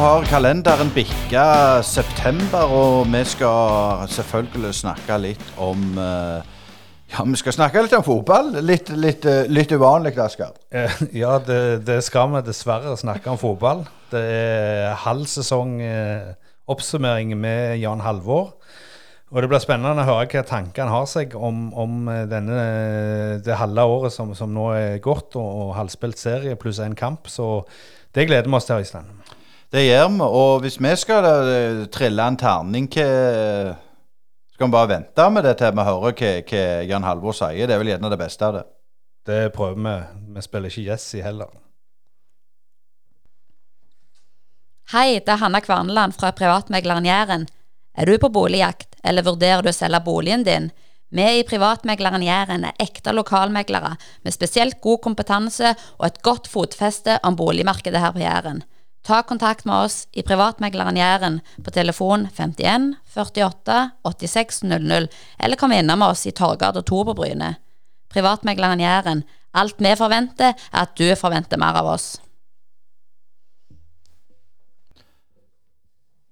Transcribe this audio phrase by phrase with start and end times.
[0.00, 6.52] har kalenderen bikka september, og vi skal selvfølgelig snakke litt om eh,
[7.12, 8.50] Ja, vi skal snakke litt om fotball.
[8.66, 10.52] Litt, litt, eh, litt uvanlig, Asker.
[10.70, 10.90] Eh,
[11.22, 13.84] Ja, det, det skal vi dessverre snakke om fotball.
[14.10, 16.34] Det er halv sesong eh,
[16.66, 18.56] oppsummering med Jan Halvor.
[19.32, 22.60] Og det blir spennende å høre hva tankene har seg om, om denne,
[23.42, 27.26] det halve året som, som nå er gått, og, og halvspilt serie pluss én kamp.
[27.30, 27.64] Så
[28.14, 29.10] det gleder vi oss til, Øystein.
[29.72, 30.22] Det gjør vi.
[30.26, 33.76] Og hvis vi skal eh, trille en terning, hva
[34.56, 37.66] Skal vi bare vente med det til vi hører hva, hva Jan Halvor sier?
[37.66, 38.64] Det er vel gjerne det beste av det.
[39.26, 39.96] Det prøver vi.
[40.36, 41.50] Vi spiller ikke Jesse heller.
[44.92, 47.48] Hei, det er Hanna Kvarneland fra Privatmegleren Jæren.
[47.98, 50.70] Er du på boligjakt, eller vurderer du å selge boligen din?
[51.10, 57.18] Vi i Privatmegleren Jæren er ekte lokalmeglere med spesielt god kompetanse og et godt fotfeste
[57.26, 58.62] om boligmarkedet her på Jæren.
[59.06, 65.06] Ta kontakt med oss i Privatmegleren Jæren på telefon 51 48 86 00,
[65.38, 67.52] eller kom innom oss i Torgard og Tor på Bryne.
[68.10, 69.22] Privatmegleren Jæren.
[69.54, 72.16] Alt vi forventer, er at du forventer mer av oss.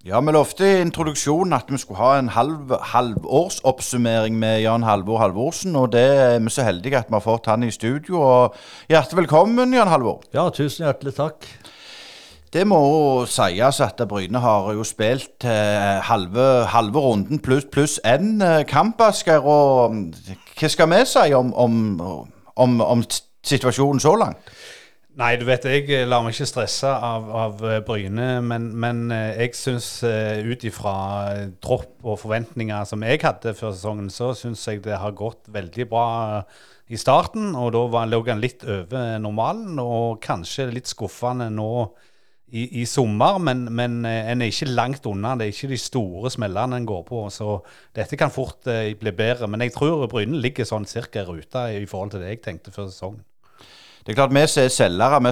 [0.04, 5.22] Ja, vi lovte i introduksjonen at vi skulle ha en halv, halvårsoppsummering med Jan Halvor
[5.22, 8.18] Halvorsen, og det er vi så heldige at vi har fått han i studio.
[8.18, 8.58] Og
[8.90, 10.26] hjertelig velkommen, Jan Halvor.
[10.34, 11.48] Ja, tusen hjertelig takk.
[12.54, 17.96] Det må jo sies at Bryne har jo spilt eh, halve, halve runden pluss plus
[18.06, 19.42] én eh, kamp, Asker.
[19.42, 20.04] Og mm,
[20.60, 21.74] hva skal vi si om, om,
[22.54, 23.02] om, om
[23.42, 24.54] situasjonen så langt?
[25.18, 29.42] Nei, du vet, jeg lar meg ikke stresse av, av eh, Bryne, men, men eh,
[29.42, 30.94] jeg syns ut ifra
[31.34, 35.50] eh, tropp og forventninger som jeg hadde før sesongen, så syns jeg det har gått
[35.50, 36.08] veldig bra
[36.86, 37.56] i starten.
[37.58, 41.70] Og da lå han litt over normalen, og kanskje litt skuffende nå
[42.54, 45.34] i, i sommer, men, men eh, en er ikke langt unna.
[45.38, 47.24] Det er ikke de store smellene en går på.
[47.34, 47.58] Så
[47.96, 49.48] dette kan fort eh, bli bedre.
[49.50, 52.74] Men jeg tror Bryne ligger sånn cirka i ruta i forhold til det jeg tenkte
[52.74, 53.24] før sesongen.
[54.04, 55.30] Det er klart Vi som er selgere, vi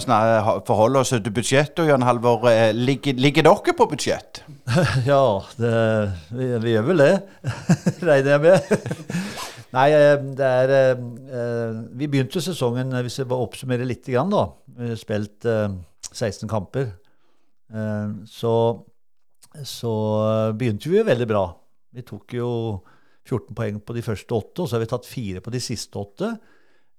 [0.65, 1.83] forholder oss til budsjettet.
[1.85, 4.43] og Jan Halvor, eh, ligger, ligger dere på budsjett?
[5.11, 5.73] Ja, det,
[6.33, 7.15] vi, vi gjør vel det,
[8.09, 8.89] regner jeg med.
[9.77, 10.99] Nei, eh, det er
[11.93, 14.47] Vi begynte sesongen, hvis jeg bare oppsummerer litt, da.
[14.67, 15.69] Vi har spilt eh,
[16.11, 16.91] 16 kamper.
[17.73, 18.55] Eh, Så,
[19.65, 19.93] så
[20.57, 21.45] begynte vi jo veldig bra.
[21.93, 22.49] Vi tok jo
[23.29, 25.99] 14 poeng på de første åtte, og så har vi tatt fire på de siste
[26.01, 26.33] åtte.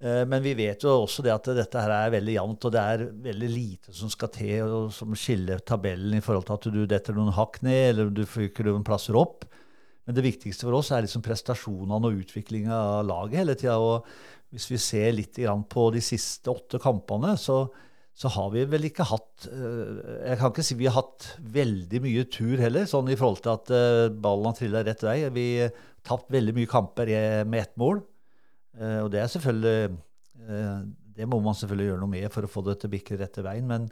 [0.04, 2.84] Eh, Men vi vet jo også det at dette her er veldig jevnt, og det
[2.84, 6.86] er veldig lite som skal til og som skiller tabellen i forhold til at du
[6.86, 9.46] detter noen hakk ned, eller du fyker noen plasser opp.
[10.06, 13.78] Men det viktigste for oss er liksom prestasjonene og utviklinga av laget hele tida.
[14.52, 15.40] Hvis vi ser litt
[15.72, 17.70] på de siste åtte kampene, så,
[18.14, 22.02] så har vi vel ikke hatt eh, Jeg kan ikke si vi har hatt veldig
[22.04, 25.16] mye tur heller, sånn i forhold til at eh, ballen har trilla rett vei.
[25.34, 25.72] Vi har
[26.06, 27.10] tapt veldig mye kamper
[27.50, 28.04] med ett mål.
[28.78, 29.96] Eh, Og det er selvfølgelig
[31.14, 33.44] Det må man selvfølgelig gjøre noe med for å få det til å bikke rette
[33.46, 33.68] veien.
[33.70, 33.84] Men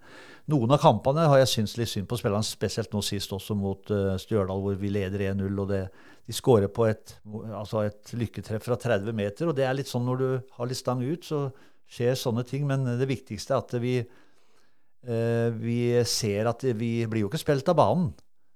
[0.50, 3.92] noen av kampene har jeg syntes litt synd på spillerne, spesielt nå sist også mot
[4.22, 5.60] Stjørdal, hvor vi leder 1-0.
[5.62, 5.84] og det,
[6.26, 7.14] De skårer på et,
[7.54, 9.48] altså et lykketreff fra 30 meter.
[9.48, 11.52] og det er litt sånn Når du har litt stang ut, så
[11.92, 12.66] skjer sånne ting.
[12.70, 17.72] Men det viktigste er at vi, eh, vi ser at vi blir jo ikke spilt
[17.72, 18.12] av banen.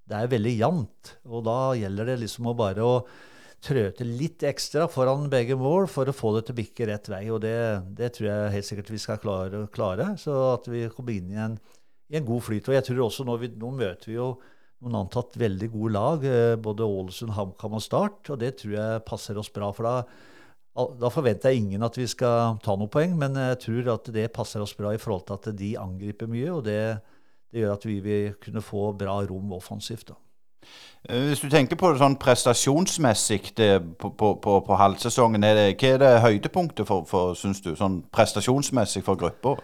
[0.05, 1.15] Det er veldig jevnt.
[1.29, 2.97] Og da gjelder det liksom å bare å
[3.65, 7.09] trø til litt ekstra foran begge mål for å få det til å bikke rett
[7.09, 7.23] vei.
[7.33, 7.55] Og det,
[7.97, 11.39] det tror jeg helt sikkert vi skal klare, klare så at vi kommer inn i
[11.41, 11.57] en,
[12.11, 12.69] i en god flyt.
[12.69, 14.35] Og jeg tror også nå, vi, nå møter vi jo
[14.83, 19.05] noen antatt veldig gode lag, eh, både Ålesund, HamKam og Start, og det tror jeg
[19.07, 19.71] passer oss bra.
[19.73, 19.95] for da
[20.75, 24.27] da forventer jeg ingen at vi skal ta noen poeng, men jeg tror at det
[24.35, 26.79] passer oss bra i forhold til at de angriper mye, og det,
[27.51, 30.09] det gjør at vi vil kunne få bra rom offensivt.
[30.11, 30.19] da.
[31.09, 35.59] Eh, Hvis du tenker på det sånn prestasjonsmessig det, på, på, på, på halvsesongen, er
[35.59, 39.55] det, hva er det høydepunktet for, for synes du, sånn prestasjonsmessig for gruppa?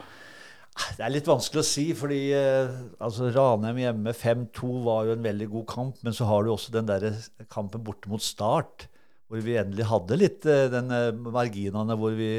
[0.96, 2.72] Det er litt vanskelig å si, fordi eh,
[3.04, 6.00] altså Ranheim hjemme 5-2 var jo en veldig god kamp.
[6.06, 7.10] Men så har du også den der
[7.52, 8.88] kampen borte mot Start,
[9.32, 12.34] hvor vi endelig hadde litt eh, den eh, marginene hvor vi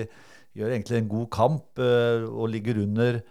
[0.53, 3.23] gjør egentlig en god kamp eh, og ligger under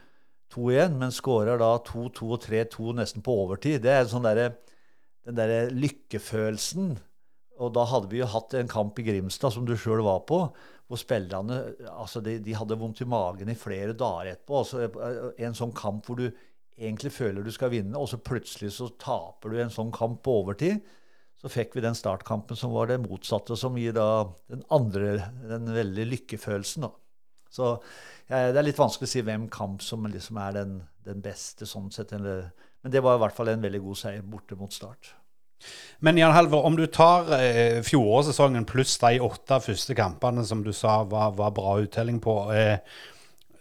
[0.51, 3.83] 2-1, men skårer da 2-2 og 3-2 nesten på overtid.
[3.85, 4.57] Det er sånn der,
[5.27, 6.95] den derre lykkefølelsen.
[7.61, 10.41] Og da hadde vi jo hatt en kamp i Grimstad, som du sjøl var på,
[10.89, 11.61] hvor spillerne
[11.93, 14.63] altså de, de hadde vondt i magen i flere dager etterpå.
[14.63, 16.25] Altså en sånn kamp hvor du
[16.81, 20.39] egentlig føler du skal vinne, og så plutselig så taper du en sånn kamp på
[20.41, 20.81] overtid.
[21.41, 25.71] Så fikk vi den startkampen som var det motsatte, som gir da den andre den
[25.73, 26.85] veldig lykkefølelsen.
[26.85, 26.91] da.
[27.49, 27.71] Så
[28.29, 30.75] ja, det er litt vanskelig å si hvem kamp som liksom er den,
[31.07, 32.13] den beste sånn sett.
[32.15, 32.51] Eller,
[32.85, 35.15] Men det var i hvert fall en veldig god seier borte mot Start.
[36.01, 40.71] Men Jan Halvor, om du tar eh, fjorårssesongen pluss de åtte første kampene som du
[40.73, 42.79] sa var, var bra uttelling på, eh,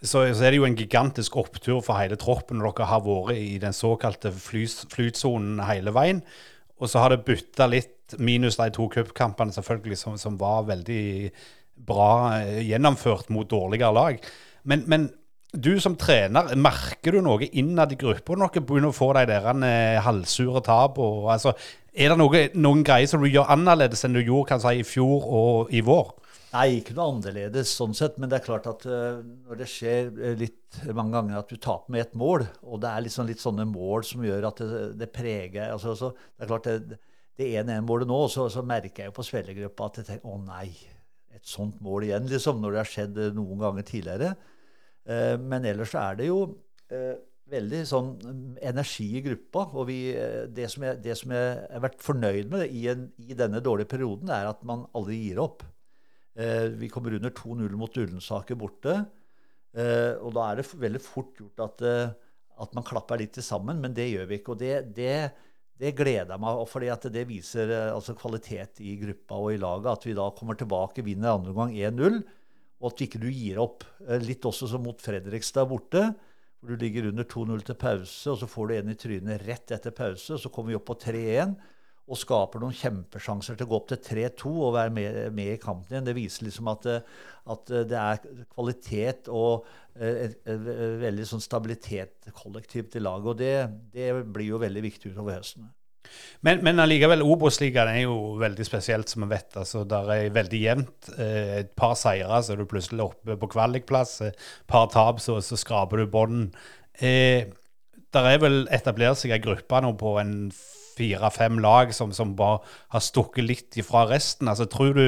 [0.00, 3.36] så, så, er det jo en gigantisk opptur for hele troppen når dere har vært
[3.36, 6.22] i den såkalte flytsonen hele veien.
[6.80, 11.30] Og så har det bytta litt, minus de to cupkampene selvfølgelig, som, som, var veldig
[11.86, 14.30] bra eh, gjennomført mot dårligere lag.
[14.68, 15.08] Men, men
[15.52, 19.46] du som trener, merker du noe innad i gruppa når begynner å få de der
[19.52, 21.30] eh, halvsure tapene?
[21.36, 21.54] Altså,
[21.90, 24.86] er det noe, noen greier som du gjør annerledes enn du gjorde kan si, i
[24.86, 26.14] fjor og i vår?
[26.50, 28.16] Nei, ikke noe annerledes sånn sett.
[28.18, 31.60] Men det er klart at uh, når det skjer eh, litt mange ganger at du
[31.62, 34.82] taper med ett mål, og det er liksom litt sånne mål som gjør at det,
[34.98, 36.98] det preger altså, så, Det er klart det,
[37.38, 40.68] det 1-1-målet nå, så, så, merker jeg jo på spillergruppa at jeg tenker å nei,
[41.34, 44.34] et sånt mål igjen, liksom, når det har skjedd noen ganger tidligere.
[45.06, 47.14] Uh, men ellers er det jo uh,
[47.50, 49.66] veldig sånn mm, energi i gruppa.
[49.78, 53.08] Og vi, eh, det, som jeg, det som jeg har vært fornøyd med i, en,
[53.22, 55.64] i, denne dårlige perioden, er at man aldri gir opp.
[56.80, 58.92] Vi kommer under 2-0 mot Ullensaker borte.
[59.74, 61.82] Og da er det veldig fort gjort at,
[62.62, 64.54] at man klapper litt sammen, men det gjør vi ikke.
[64.54, 65.16] Og det, det,
[65.82, 69.90] det gleder jeg meg fordi det viser altså kvalitet i gruppa og i laget.
[69.90, 72.22] At vi da kommer tilbake, vinner andre gang 1-0
[72.80, 73.84] og at ikke du gir opp.
[74.06, 76.06] Eh, litt også som mot Fredrikstad borte,
[76.60, 79.76] hvor du ligger under 2-0 til pause, og så får du en i trynet rett
[79.76, 81.54] etter pause, og så kommer vi opp på 3-1
[82.10, 85.60] og skaper noen kjempesjanser til å gå opp til 3-2 og være med, med, i
[85.62, 86.08] kampen igjen.
[86.08, 91.26] Det viser liksom at, eh, at eh, det er kvalitet og et, et, et, veldig
[91.28, 93.28] sånn stabilitet kollektivt i laget.
[93.30, 93.54] Og det,
[93.94, 95.70] det blir jo veldig viktig utover høsten.
[96.46, 99.54] Men, men allikevel, Obos-ligaen er jo veldig spesielt, som vi vet.
[99.60, 101.12] altså Der er veldig jevnt.
[101.16, 104.18] Eh, et par seire, så er du plutselig oppe på kvalikplass.
[104.26, 106.50] Et par tap, så, så skraper du bånden.
[106.98, 107.52] Eh,
[108.10, 110.34] der er vel etablert seg ei gruppe nå på en
[111.00, 112.60] fire-fem lag som, som, bare
[112.94, 114.48] har stukket litt ifra resten.
[114.48, 115.06] altså Tror du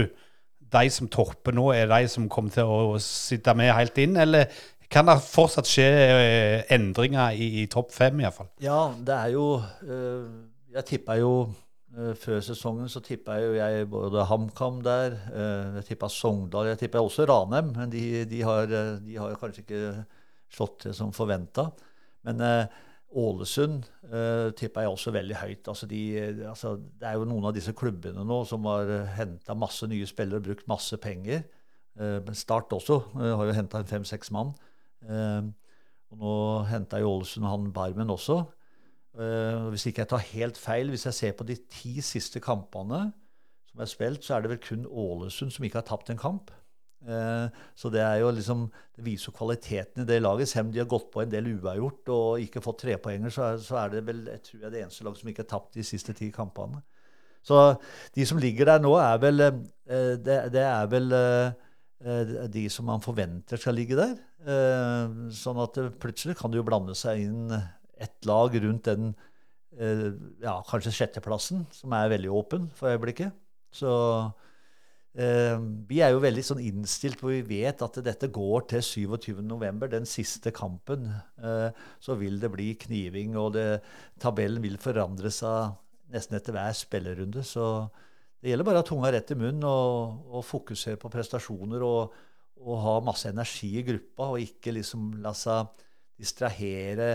[0.73, 4.49] de som topper nå, er de som kommer til å sitte med helt inn, eller
[4.93, 8.51] kan det fortsatt skje eh, endringer i, i topp fem, iallfall?
[8.61, 9.47] Ja, det er jo
[9.85, 11.33] øh jeg tippa jo
[11.97, 15.19] uh, Før sesongen så tippa jo jeg både HamKam der,
[15.77, 17.73] jeg tippa Sogndal, jeg tippa også Ranheim.
[17.77, 19.83] Men de, de, har, eh, de, har, kanskje ikke
[20.53, 21.69] slått til som forventa.
[22.25, 22.41] Men
[23.19, 25.69] Ålesund uh, tippa jeg også veldig høyt.
[25.69, 26.01] Altså de,
[26.49, 30.09] altså det er jo noen av disse klubbene nå som har uh, henta masse nye
[30.09, 31.45] spillere og brukt masse penger.
[31.99, 34.55] Uh, Start også har jo henta fem-seks mann.
[35.03, 36.35] og nå
[36.71, 38.43] henta jo Ålesund han Barmen også.
[39.13, 43.11] Uh, hvis ikke jeg tar helt feil, hvis jeg ser på de ti siste kampene
[43.69, 46.53] som er spilt, så er det vel kun Ålesund som ikke har tapt en kamp.
[47.03, 50.51] Uh, så det er jo liksom, det viser jo kvaliteten i det laget.
[50.51, 53.93] Selv om de har gått på en del uavgjort og ikke fått trepoenger, så, er,
[53.97, 56.31] det vel jeg tror jeg det eneste laget som ikke har tapt de siste ti
[56.35, 56.83] kampene.
[57.43, 57.59] Så
[58.15, 59.63] de som ligger der nå, er vel uh,
[60.17, 61.15] det, det, er vel
[62.51, 64.17] de som man forventer skal ligge der.
[65.31, 67.53] sånn at plutselig kan det jo blande seg inn
[68.03, 69.13] ett lag rundt den
[69.79, 70.09] eh,
[70.43, 73.35] ja, kanskje sjetteplassen, som er veldig åpen for øyeblikket.
[73.73, 74.31] Så eh,
[75.13, 80.09] vi er jo veldig sånn innstilt på vi vet at dette går til 27.11., den
[80.09, 81.11] siste kampen.
[81.37, 81.69] Eh,
[82.01, 83.83] så vil det bli kniving, og det,
[84.23, 85.75] tabellen vil forandre seg
[86.13, 87.45] nesten etter hver spillerunde.
[87.45, 87.67] Så
[88.41, 92.17] det gjelder bare å ha tunga rett i munnen og, og fokusere på prestasjoner og,
[92.63, 95.85] og, ha masse energi i gruppa, og ikke liksom la seg
[96.23, 97.13] distrahere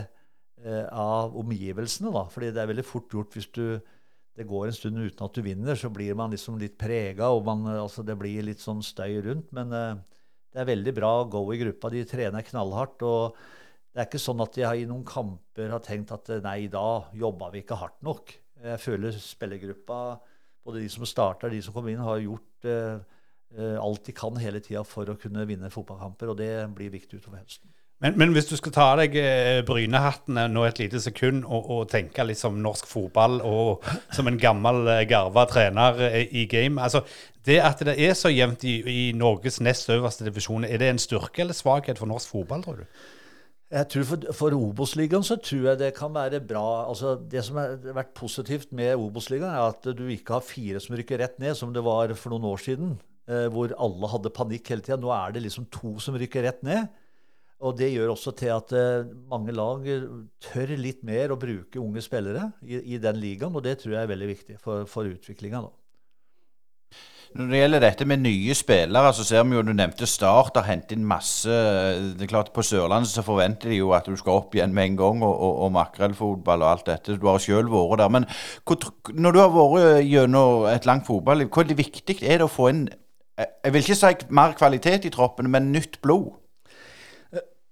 [0.57, 2.09] Eh, av omgivelsene.
[2.09, 3.77] da, fordi det er veldig fort gjort hvis du
[4.37, 7.47] det går en stund uten at du vinner, så blir man liksom litt prega, og
[7.47, 9.49] man, altså det blir litt sånn støy rundt.
[9.57, 10.19] Men uh,
[10.53, 11.89] det er veldig bra go i gruppa.
[11.93, 13.01] De trener knallhardt.
[13.07, 13.39] og
[13.89, 17.49] det er ikke sånn at de i noen kamper har tenkt at nei, da jobba
[17.49, 18.35] vi ikke hardt nok.
[18.61, 20.01] Jeg føler spillergruppa,
[20.65, 23.01] både de som starter de som kommer inn, har gjort uh,
[23.81, 27.41] alt de kan hele tida for å kunne vinne fotballkamper, og det blir viktig utover
[27.41, 27.73] høsten.
[28.03, 31.87] Men, men, hvis du skal ta deg eh, brynehattene nå et lite sekund og, og,
[31.89, 36.77] tenke litt som norsk fotball og som en gammel, eh, garva trener eh, i game
[36.77, 37.01] altså
[37.41, 41.01] Det at det er så jevnt i, i Norges nest øverste divisjon, er det en
[41.01, 43.01] styrke eller svakhet for norsk fotball, tror du?
[43.73, 46.87] Jeg tror For, for Obos-ligaen så tror jeg det kan være bra.
[46.87, 50.95] altså Det som har vært positivt med Obos-ligaen, er at du ikke har fire som
[50.95, 52.93] rykker rett ned, som det var for noen år siden.
[53.27, 54.99] Eh, hvor alle hadde panikk hele tida.
[55.01, 56.87] Nå er det liksom to som rykker rett ned.
[57.65, 59.81] Og det gjør også til at uh, mange lag
[60.43, 64.03] tør litt mer å bruke unge spillere i, i, den ligaen, og det tror jeg
[64.03, 65.63] er veldig viktig for, for utviklinga.
[67.37, 70.67] Når det gjelder dette med nye spillere, så ser vi jo du nevnte Start har
[70.69, 74.39] hentet inn masse Det er klart På Sørlandet så forventer de jo at du skal
[74.39, 77.17] opp igjen med en gang, og, og, og makrellfotball og alt dette.
[77.19, 78.13] Du har selv vært der.
[78.15, 78.29] Men
[79.11, 82.87] når du har vært gjennom et langt fotballiv, hvor viktig er det å få inn
[83.37, 86.31] Jeg vil ikke si mer kvalitet i troppene, men nytt blod?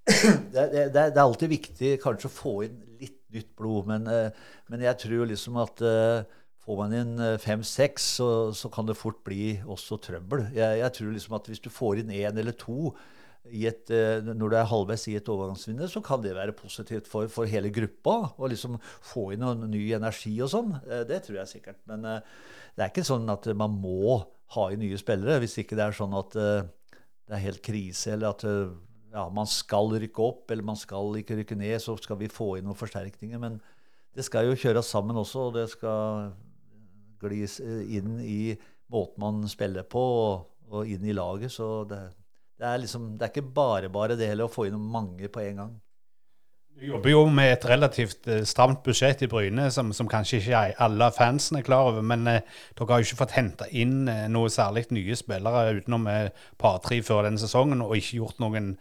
[0.06, 4.44] Det, det, det er alltid viktig kanskje å få inn litt nytt blod, men, eh,
[4.72, 6.22] men jeg tror liksom at uh,
[6.66, 10.48] Får man inn eh, fem-seks, så, så, kan det fort bli også trøbbel.
[10.56, 12.96] Jeg, jeg, tror liksom at hvis du får inn én eller to
[13.46, 17.30] et, eh, når du er halvveis i et overgangsvindu, så kan det være positivt for,
[17.30, 18.16] for hele gruppa.
[18.34, 20.74] Å liksom få inn noen ny energi og sånn.
[20.90, 21.84] Eh, det tror jeg sikkert.
[21.92, 24.18] Men det er ikke sånn at man må
[24.58, 25.38] ha inn nye spillere.
[25.46, 28.48] Hvis ikke det er sånn at det er helt krise, eller at
[29.16, 32.58] ja, man skal rykke opp, eller man skal ikke rykke ned, så skal vi få
[32.58, 33.40] inn noen forsterkninger.
[33.40, 33.62] Men
[34.16, 36.34] det skal jo kjøres sammen også, og det skal
[37.24, 38.56] glis inn i
[38.92, 40.04] måten man spiller på,
[40.70, 41.54] og, inn i laget.
[41.54, 42.02] Så det,
[42.60, 45.44] det, er liksom, det er ikke bare bare det heller å få inn mange på
[45.46, 45.74] en gang.
[46.76, 50.64] Du jobber jo med et relativt uh, stramt budsjett i Bryne, som, som, kanskje ikke
[50.84, 52.04] alle fansen er klar over.
[52.04, 52.42] Men eh,
[52.76, 57.00] dere har jo ikke fått henta inn eh, noe særlig nye spillere utenom et par-tre
[57.00, 58.74] før denne sesongen, og ikke gjort noen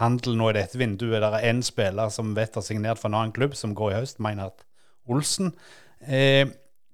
[0.00, 1.20] handel nå i dette vinduet.
[1.22, 4.00] Der er én spiller som vet har signert for en annen klubb, som går i
[4.00, 4.64] høst, Meinhard
[5.10, 5.52] Olsen.
[6.08, 6.48] Eh,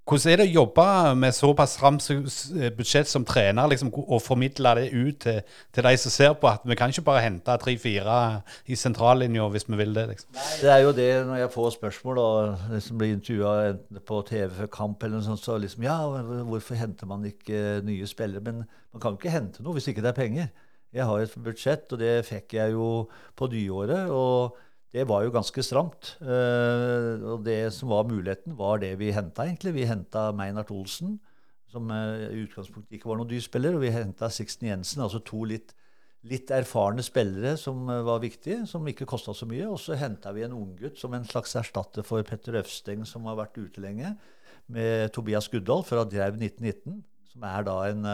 [0.06, 0.82] hvordan er det å jobbe
[1.18, 2.04] med såpass ramt
[2.78, 5.40] budsjett som trener, liksom, og formidle det ut til,
[5.74, 6.46] til, de som ser på?
[6.46, 8.18] At vi kan ikke bare hente tre-fire
[8.70, 10.04] i sentrallinja hvis vi vil det.
[10.12, 10.38] Liksom.
[10.62, 14.70] Det er jo det når jeg får spørsmål og liksom blir intervjua på TV før
[14.78, 15.98] kamp, eller noe sånt, så liksom Ja,
[16.52, 18.44] hvorfor henter man ikke nye spillere?
[18.46, 18.62] Men
[18.94, 20.54] man kan ikke hente noe hvis ikke det er penger.
[20.96, 24.08] Jeg har et budsjett, og det fikk jeg jo på nyåret.
[24.10, 24.56] og
[24.96, 26.14] det var jo ganske stramt.
[26.22, 29.74] Uh, og det som var muligheten, var det vi henta, egentlig.
[29.76, 31.18] Vi henta Meinert Olsen,
[31.68, 35.20] som uh, i utgangspunktet ikke var noen dyr spiller, og vi henta Sixten Jensen, altså
[35.26, 35.74] to litt,
[36.26, 39.66] litt erfarne spillere som uh, var viktige, som ikke kosta så mye.
[39.68, 43.36] Og så henta vi en unggutt som en slags erstatter for Petter Øvsteng, som har
[43.42, 44.14] vært ute lenge,
[44.72, 47.02] med Tobias Guddal fra Dreiv 1919,
[47.34, 48.08] som er da en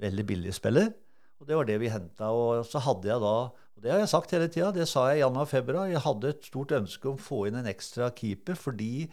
[0.00, 0.94] veldig billig spiller.
[1.40, 2.30] Og det var det vi henta.
[2.32, 3.36] Og så hadde jeg da
[3.74, 4.70] og Det har jeg sagt hele tida.
[4.72, 5.90] Det sa jeg i januar februar.
[5.90, 9.08] Jeg hadde et stort ønske om å få inn en ekstra keeper fordi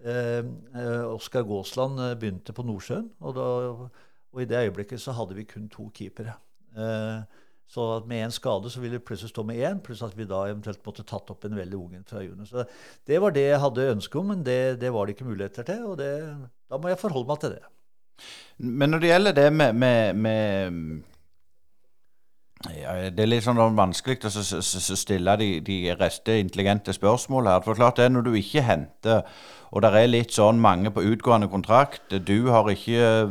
[0.00, 3.10] eh, eh Oskar Gåsland eh, begynte på Nordsjøen.
[3.20, 3.44] Og, da,
[4.32, 6.38] og, i det øyeblikket så hadde vi kun to keepere.
[6.72, 7.20] Eh,
[7.68, 10.46] så med én skade så ville vi plutselig stå med én, pluss at vi da
[10.48, 12.48] eventuelt måtte tatt opp en veldig ung fra junior.
[12.48, 12.64] Så
[13.04, 15.84] det var det jeg hadde ønske om, men det, det var det ikke muligheter til.
[15.84, 16.14] Og det,
[16.64, 17.62] da må jeg forholde meg til det.
[18.56, 21.17] Men når det gjelder det med, med, med
[22.66, 24.42] ja, det er litt sånn vanskelig å
[24.98, 27.62] stille de, de reste intelligente spørsmål her.
[27.62, 29.22] For klart det er når du ikke henter,
[29.70, 33.28] og det er litt sånn mange på utgående kontrakt Du har ikke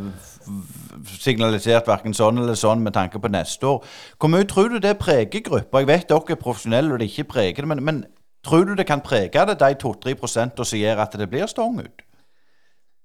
[1.18, 3.84] signalisert verken sånn eller sånn med tanke på neste år.
[4.16, 5.84] Hvor mye tror du det preger gruppa?
[5.84, 8.04] Jeg vet dere er profesjonelle og det ikke preger det, men, men
[8.48, 12.06] tror du det kan prege det, de 2-3 som gjør at det blir stong ut?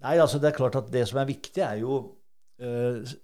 [0.02, 2.02] Nei, altså det er klart at det som er viktig, er jo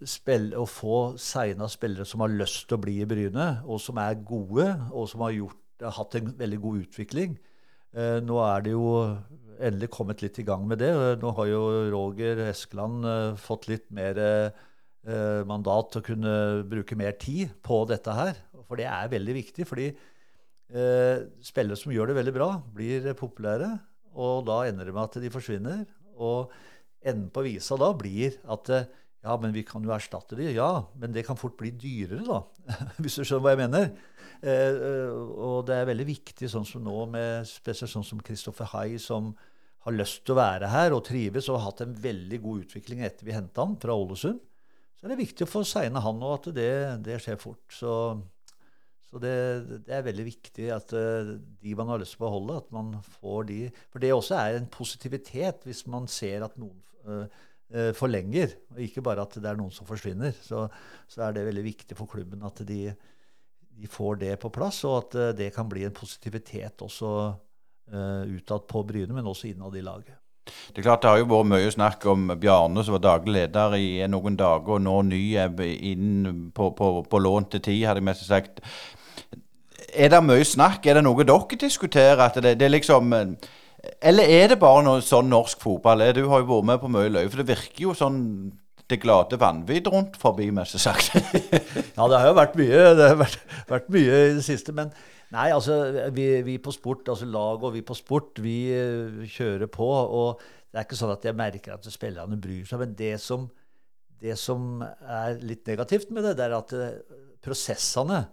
[0.08, 4.00] spill, å få signa spillere som har lyst til å bli i Bryne, og som
[4.02, 7.36] er gode, og som har, gjort, har hatt en veldig god utvikling.
[7.94, 8.88] Eh, nå er det jo
[9.58, 10.90] endelig kommet litt i gang med det.
[11.22, 11.62] Nå har jo
[11.94, 14.24] Roger Eskeland eh, fått litt mer
[15.48, 16.32] mandat til å kunne
[16.68, 18.34] bruke mer tid på dette her.
[18.66, 19.64] For det er veldig viktig.
[19.64, 19.86] fordi
[21.40, 23.70] spillere som gjør det veldig bra, blir populære.
[24.20, 25.86] Og da ender det med at de forsvinner.
[26.20, 26.52] Og
[27.00, 28.68] enden på visa da blir at
[29.28, 30.48] ja, men vi kan jo erstatte de.
[30.56, 32.40] Ja, men det kan fort bli dyrere, da.
[33.02, 33.90] Hvis du skjønner hva jeg mener.
[34.40, 38.70] Eh, eh, og det er veldig viktig, sånn som nå, med spesielt sånn som Christopher
[38.72, 39.34] High, som
[39.84, 43.04] har lyst til å være her og trives og har hatt en veldig god utvikling
[43.06, 44.40] etter vi henta han fra Ålesund.
[44.98, 46.72] Så er det viktig å få seine han og at det,
[47.06, 47.62] det skjer fort.
[47.70, 47.92] Så,
[49.06, 49.34] så det,
[49.86, 52.96] det, er veldig viktig at uh, de man har lyst til å beholde, at man
[53.20, 53.60] får de
[53.92, 57.44] For det også er en positivitet hvis man ser at noen eh,
[57.96, 60.32] forlenger, og ikke bare at det er noen som forsvinner.
[60.40, 60.64] Så,
[61.08, 64.96] så er det veldig viktig for klubben at de, de, får det på plass, og
[65.02, 67.10] at eh, det kan bli en positivitet også
[67.92, 70.16] eh, utad på Bryne, men også innad i laget.
[70.48, 73.76] Det er klart det har jo vært mye snakk om Bjarne, som var daglig leder
[73.76, 78.08] i noen dager, og nå ny inn på, på, på lån til tid, hadde jeg
[78.08, 78.62] mest sagt.
[79.92, 80.86] Er det mye snakk?
[80.86, 82.24] Er det noe dere diskuterer?
[82.30, 83.12] At det, det er liksom
[84.02, 86.02] eller er det bare noe sånn norsk fotball?
[86.16, 88.18] Du har jo vært med på mye løye, for det virker jo sånn
[88.88, 91.12] det glade vanvidd rundt forbi, mest sagt.
[91.98, 92.84] ja, det har jo vært mye.
[92.96, 94.72] Det har vært, vært mye i det siste.
[94.76, 94.92] Men
[95.34, 95.76] nei, altså,
[96.16, 99.88] vi, vi, på sport, altså lag og vi på sport, vi uh, kjører på.
[99.88, 100.40] Og
[100.72, 102.80] det er ikke sånn at jeg merker at spillerne bryr seg.
[102.80, 103.44] Men det som,
[104.24, 108.24] det som er litt negativt med det, det er at eh, prosessene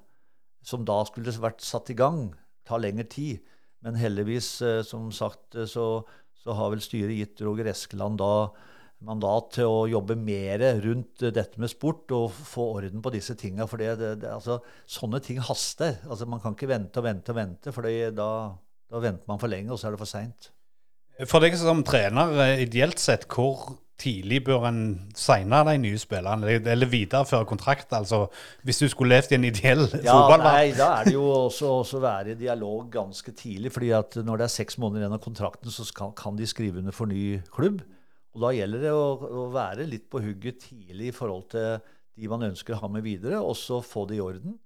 [0.65, 2.29] som da skulle vært satt i gang,
[2.65, 3.43] tar lengre tid.
[3.85, 6.01] Men heldigvis, eh, som sagt, eh, så,
[6.41, 8.49] så har vel styret gitt Roger Eskeland da
[9.05, 13.67] mandat til å jobbe mer rundt dette med sport og få orden på disse tinga.
[13.69, 14.57] For det, det, altså,
[14.89, 15.99] sånne ting haster.
[16.09, 18.29] Altså, man kan ikke vente og vente og vente, for da,
[18.89, 20.49] da venter man for lenge, og så er det for seint.
[21.29, 24.79] For deg som trener, ideelt sett, hvor tidlig bør en
[25.15, 27.93] signe de nye spillerne, eller videreføre kontrakt?
[27.95, 28.25] Altså,
[28.67, 30.49] hvis du skulle levd i en ideell ja, fotballverden?
[30.49, 33.71] Nei, da er det jo også å være i dialog ganske tidlig.
[33.71, 36.83] fordi at når det er seks måneder igjen av kontrakten, så skal, kan de skrive
[36.83, 37.81] under for ny klubb.
[38.35, 41.79] Og da gjelder det å, å, være litt på hugget tidlig i forhold til
[42.15, 44.57] de man ønsker å ha med videre, og så få det i orden.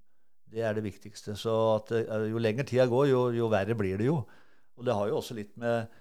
[0.49, 1.35] Det er det viktigste.
[1.37, 4.23] Så at, eh, jo lenger tida går, jo, jo verre blir det jo.
[4.79, 5.98] Og det har jo også litt med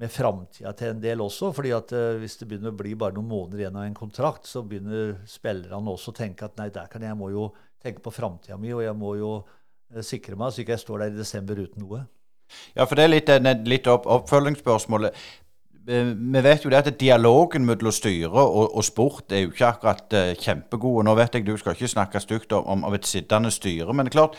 [0.00, 1.52] med framtida til en del også.
[1.54, 4.48] fordi at uh, Hvis det begynner å bli bare noen måneder igjen av en kontrakt,
[4.50, 8.14] så begynner spillerne også å tenke at nei, der kan jeg må jo tenke på
[8.14, 11.22] framtida mi, og jeg må jo uh, sikre meg så ikke jeg står der i
[11.22, 12.04] desember uten noe.
[12.74, 13.30] Ja, for det er litt,
[13.66, 15.16] litt opp, oppfølgingsspørsmålet.
[15.88, 19.68] Eh, vi vet jo det at dialogen mellom styre og, og, sport er jo ikke
[19.68, 21.02] akkurat uh, kjempegod.
[21.04, 24.14] Nå vet jeg du skal ikke snakke stygt om, om, et sittende styre, men det
[24.14, 24.38] er klart,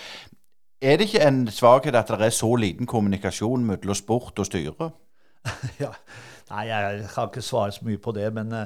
[0.81, 4.89] er det ikke en svakhet at det er så liten kommunikasjon mellom sport og styre?
[5.83, 5.91] ja.
[6.51, 8.29] Nei, jeg kan ikke svare så mye på det.
[8.35, 8.65] Men uh,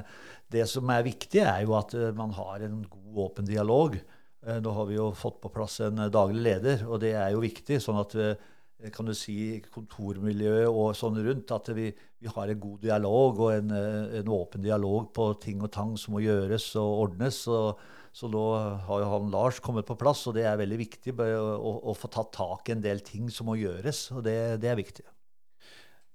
[0.52, 3.98] det som er viktig, er jo at uh, man har en god, åpen dialog.
[4.44, 7.44] Uh, nå har vi jo fått på plass en daglig leder, og det er jo
[7.44, 7.80] viktig.
[7.82, 8.16] sånn at
[8.94, 13.50] kan du si, kontormiljøet og sånn rundt, at vi, vi har en god dialog og
[13.52, 17.42] en, en, åpen dialog på ting og tang som må gjøres og ordnes.
[17.52, 17.82] Og,
[18.16, 18.44] så nå
[18.88, 21.28] har jo han Lars kommet på plass, og det er veldig viktig å,
[21.60, 24.06] å, å få tatt tak i en del ting som må gjøres.
[24.16, 25.04] Og det, det er viktig.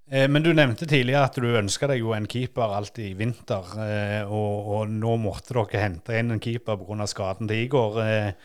[0.05, 3.71] Eh, men du nevnte tidligere at du ønska deg jo en keeper alltid i vinter.
[3.81, 7.07] Eh, og, og, nå måtte dere hente inn en keeper pga.
[7.09, 7.97] skaden til Igor.
[8.03, 8.35] Eh,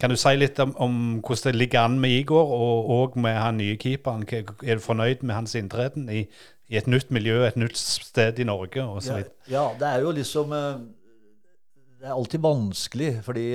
[0.00, 3.38] kan du si litt om, om, hvordan det ligger an med Igor og, og med
[3.38, 4.26] han nye keeperen?
[4.26, 6.24] Er du fornøyd med hans inntreden i,
[6.66, 8.82] i, et nytt miljø, et nytt sted i Norge?
[9.06, 13.46] Ja, ja, det er jo liksom Det er alltid vanskelig, fordi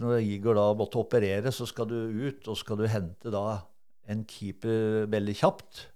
[0.00, 3.60] når Igor da måtte operere, så skal du ut, og skal du hente da
[4.08, 5.91] en keeper veldig kjapt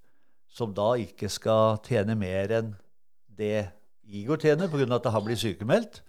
[0.57, 2.75] som da ikke skal tjene mer enn
[3.37, 3.69] det
[4.07, 4.87] Igor tjener, pga.
[4.95, 6.01] at han blir sykemeldt.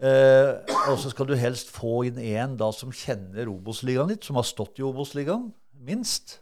[0.00, 0.52] Eh,
[0.88, 4.46] og så skal du helst få inn en da som kjenner Obos-ligaen litt, som har
[4.48, 5.50] stått i Obos-ligaen,
[5.84, 6.38] minst.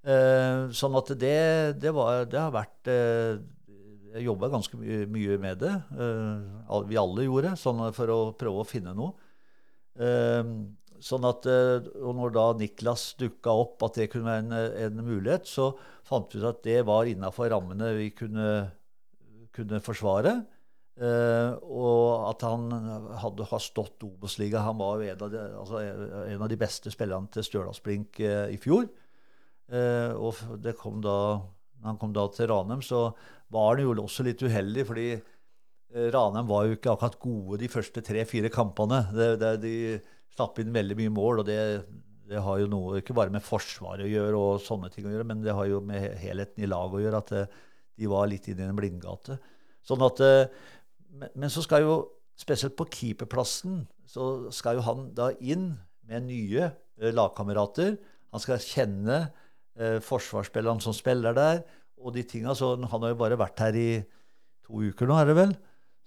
[0.00, 1.40] Eh, sånn at det,
[1.82, 3.42] det, var, det har vært eh,
[4.14, 5.74] Jeg jobba ganske mye, mye, med det.
[5.92, 9.12] Eh, vi alle gjorde, sånn for å prøve å finne noe.
[11.00, 14.52] Eh, Sånn at, eh, og når da Niklas dukka opp, at det kunne være en,
[14.84, 15.72] en, mulighet, så
[16.04, 18.70] fant vi ut at det var innafor rammene vi kunne,
[19.52, 20.42] kunne forsvare.
[21.00, 22.66] Uh, og at han
[23.22, 24.60] hadde har stått Obos-liga.
[24.60, 28.58] Han var en av de, altså en av de beste spillerne til Stjørdalsblink uh, i
[28.60, 28.84] fjor.
[29.72, 31.40] Uh, og det kom da,
[31.80, 33.14] når han kom da til Ranheim, så
[33.48, 35.08] var han jo også litt uheldig, fordi
[36.12, 39.00] Ranheim var jo ikke akkurat gode de første tre-fire kampene.
[39.16, 39.74] Det, det, de
[40.34, 41.42] slapp inn veldig mye mål.
[41.42, 41.58] og det,
[42.30, 45.26] det, har jo noe ikke bare med Forsvaret å gjøre, og sånne ting å gjøre,
[45.28, 47.22] men det har jo med helheten i laget å gjøre.
[47.24, 47.58] At eh,
[48.00, 49.36] de var litt inne i en blindgate.
[49.86, 52.00] Sånn at, eh, men så skal jo,
[52.40, 55.74] spesielt på keeperplassen, så skal jo han da inn
[56.08, 57.96] med nye eh, lagkamerater.
[58.32, 59.18] Han skal kjenne
[59.76, 61.64] eh, forsvarsspillerne som spiller der,
[62.00, 62.54] og de tinga.
[62.56, 63.90] Så han har jo bare vært her i
[64.66, 65.56] to uker nå, er det vel?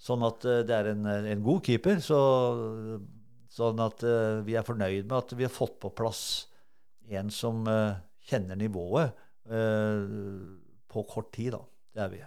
[0.03, 2.01] Sånn at eh, det er en, en god keeper.
[2.03, 2.19] Så
[3.53, 6.23] Sånn at uh, vi er fornøyd med at vi har fått på plass
[7.13, 9.13] en som uh, kjenner nivået
[9.51, 10.05] uh,
[10.89, 11.53] på kort tid.
[11.53, 11.61] da.
[11.93, 12.23] Det er vi.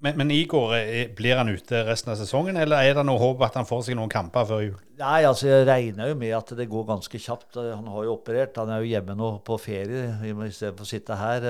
[0.00, 0.72] Men, men, Igor,
[1.12, 3.98] blir han ute resten av sesongen, eller er det noe håp at han får seg
[3.98, 4.78] noen kamper før jul?
[4.96, 7.58] Nei, altså Jeg regner jo med at det går ganske kjapt.
[7.60, 8.56] Han har jo operert.
[8.56, 11.44] Han er jo hjemme nå på ferie istedenfor å sitte her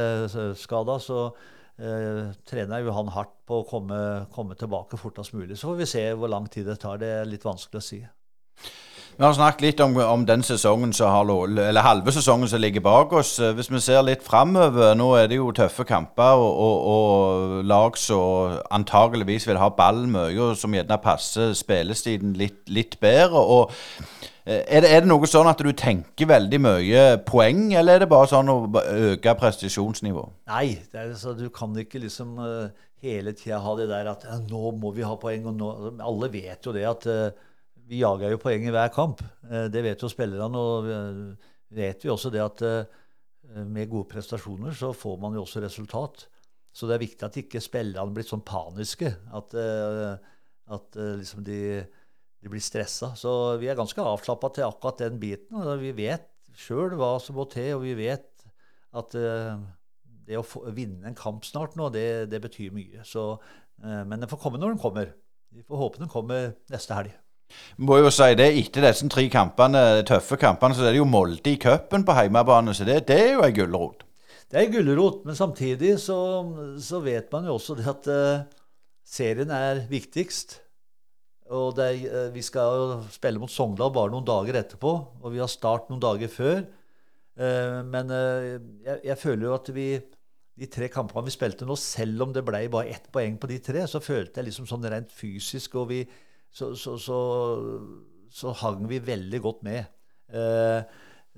[0.58, 0.98] skada.
[0.98, 1.28] Så
[1.78, 4.00] eh, trener jo han hardt på å komme,
[4.34, 5.54] komme tilbake fortest mulig.
[5.54, 6.98] Så får vi se hvor lang tid det tar.
[6.98, 8.02] Det er litt vanskelig å si.
[9.20, 11.28] Vi har snakket litt om, om den sesongen som har,
[11.68, 13.34] eller halve sesongen som ligger bak oss.
[13.36, 17.98] Hvis vi ser litt framover, nå er det jo tøffe kamper og, og, og lag
[18.00, 23.42] som antageligvis vil ha ball mye, og som gjerne passer spillestiden litt, litt bedre.
[23.44, 23.74] og
[24.46, 28.06] eh, er det, er det, noe sånn at du tenker veldig mye poeng, eller er
[28.06, 28.56] det bare sånn å
[29.10, 30.24] øke prestasjonsnivå?
[30.48, 32.72] Nei, er, du kan ikke liksom uh,
[33.04, 35.44] hele tida ha det der at nå må vi ha poeng.
[35.52, 35.70] og nå,
[36.00, 37.12] Alle vet jo det at
[37.90, 39.22] vi jager jo poeng i hver kamp.
[39.50, 40.60] Eh, det vet jo spillerne.
[40.60, 40.90] Og
[41.74, 42.98] vet vi også det at eh,
[43.66, 46.26] med gode prestasjoner så får man jo også resultat.
[46.70, 49.10] Så det er viktig at ikke spillerne blir sånn paniske.
[49.34, 50.18] At, eh,
[50.70, 51.60] At eh, liksom de,
[52.38, 53.12] de blir stressa.
[53.18, 55.58] Så vi er ganske avslappa til akkurat den biten.
[55.82, 58.44] Vi vet sjøl hva som må til, og vi vet
[58.96, 59.58] at eh,
[60.26, 63.02] det å få, vinne en kamp snart nå, det, det betyr mye.
[63.06, 63.32] Så,
[63.82, 65.12] eh, men den får komme når den kommer.
[65.50, 67.14] Vi får håpe den kommer neste helg.
[67.80, 71.52] Må jo si det, Etter disse tre kampene, tøffe kampene så er det jo Molde
[71.52, 72.74] i cupen på hjemmebane.
[72.76, 74.06] Så det, det er jo ei gulrot.
[74.50, 76.18] Det er gulrot, men samtidig så,
[76.82, 78.64] så, vet man jo også det at uh,
[79.06, 80.58] serien er viktigst.
[81.54, 85.42] Og er, uh, vi skal jo spille mot Sogndal bare noen dager etterpå, og vi
[85.42, 86.64] har start noen dager før.
[87.38, 89.86] Uh, men jeg, jeg, føler jo at vi
[90.60, 93.60] de tre kampene vi spilte nå, selv om det ble bare ett poeng på de
[93.64, 96.02] tre, så følte jeg liksom sånn rent fysisk og vi,
[96.50, 97.20] så, så, så,
[98.30, 99.86] så, hang vi veldig godt med.
[100.30, 100.82] Uh,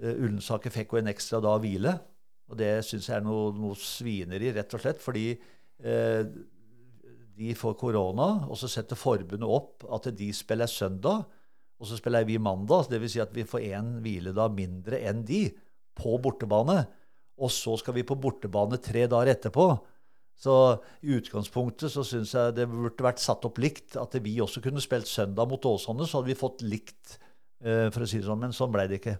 [0.02, 1.92] Ullensaker fikk jo en ekstra dag hvile.
[2.52, 5.00] Og det syns jeg er noe, noe, svineri, rett og slett.
[5.00, 6.22] Fordi eh,
[7.38, 11.24] de får korona, og så setter forbundet opp at de spiller søndag,
[11.80, 12.90] og så spiller vi mandag.
[12.92, 13.14] Dvs.
[13.14, 15.46] Si at vi får én hviledag mindre enn de
[15.98, 16.82] på bortebane.
[17.42, 19.66] Og så skal vi på bortebane tre dager etterpå.
[20.38, 20.54] Så
[21.06, 23.96] i utgangspunktet så syns jeg det burde vært satt opp likt.
[24.00, 27.18] At vi også kunne spilt søndag mot Åsane, så hadde vi fått likt,
[27.62, 28.42] eh, for å si det sånn.
[28.42, 29.18] Men sånn ble det ikke.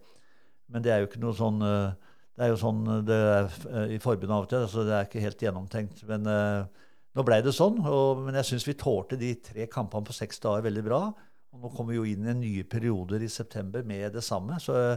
[0.73, 3.91] Men det er jo ikke noe sånn eh, det er jo sånn det er eh,
[3.99, 4.65] i forbundet av og til.
[4.73, 6.03] så Det er ikke helt gjennomtenkt.
[6.09, 7.79] Men nå ble det sånn.
[7.85, 11.05] Og, men jeg syns vi tålte de tre kampene på seks dager veldig bra.
[11.53, 14.57] Og nå kommer vi jo inn i nye perioder i september med det samme.
[14.65, 14.97] Så uh,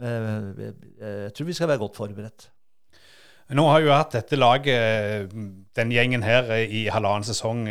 [0.00, 2.48] jeg tror vi skal være godt forberedt.
[3.50, 5.32] Nå har jo hatt dette laget,
[5.76, 7.66] den gjengen her, i halvannen sesong.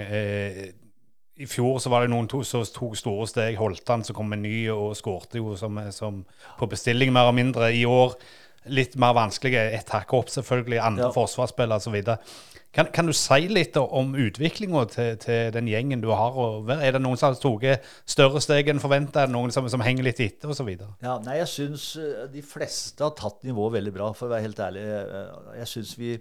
[1.41, 3.57] I fjor så var det noen to, som tok store steg.
[3.57, 6.21] Holtan som kom med ny og skårte jo som, som
[6.59, 7.71] på bestilling, mer og mindre.
[7.73, 8.13] I år
[8.69, 9.63] litt mer vanskelige.
[9.77, 10.79] Ett hakk opp, selvfølgelig.
[10.83, 11.13] Andre ja.
[11.15, 12.01] forsvarsspillere osv.
[12.71, 16.37] Kan, kan du si litt om utviklinga til, til, den gjengen du har?
[16.77, 19.25] Er det noen som har tatt større steg enn forventa?
[19.27, 20.69] Noen som, som, henger litt etter osv.?
[21.03, 24.47] Ja, nei, jeg syns eh, de fleste har tatt nivået veldig bra, for å være
[24.47, 24.85] helt ærlig.
[24.87, 26.15] Eh, jeg syns vi,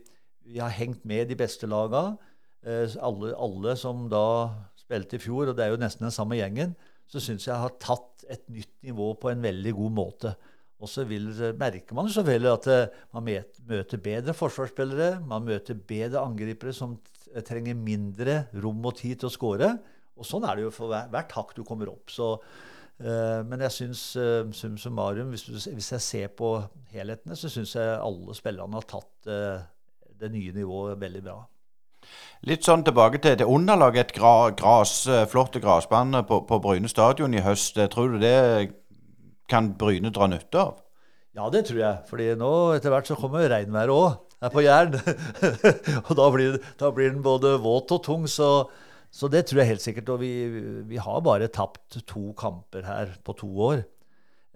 [0.48, 2.08] vi, har hengt med de beste laga.
[2.66, 4.26] Eh, alle, alle, som da
[4.80, 6.74] spilte i fjor, og det er jo nesten den samme gjengen,
[7.10, 10.34] så syns jeg har tatt et nytt nivå på en veldig god måte.
[10.80, 11.28] Og så vil,
[11.60, 13.26] merker man selvfølgelig at eh, man
[13.68, 15.20] møter bedre forsvarsspillere.
[15.28, 16.96] Man møter bedre angripere som
[17.46, 19.74] trenger mindre rom og tid til å skåre.
[20.20, 22.12] Og sånn er det jo for hvert hakk du kommer opp.
[22.12, 22.32] Så,
[23.04, 26.56] uh, men jeg syns uh, sum summarum, hvis, du, hvis, jeg ser på
[26.92, 29.62] helhetene, så syns jeg alle spillerne har tatt uh,
[30.20, 31.38] det nye nivået veldig bra.
[32.48, 34.10] Litt sånn tilbake til det underlaget.
[34.10, 34.92] Et gra, gras,
[35.32, 37.80] flott grasbane på, på Bryne stadion i høst.
[37.92, 38.36] Tror du det
[39.50, 40.78] kan Bryne dra nytte av?
[41.36, 42.02] Ja, det tror jeg.
[42.10, 44.96] fordi nå etter hvert så kommer regnværet òg her på Jæren.
[46.08, 48.26] og da blir, da blir, den både våt og tung.
[48.28, 48.66] Så,
[49.10, 50.10] så, det tror jeg helt sikkert.
[50.14, 50.32] Og vi,
[50.90, 53.84] vi har bare tapt to kamper her på to år.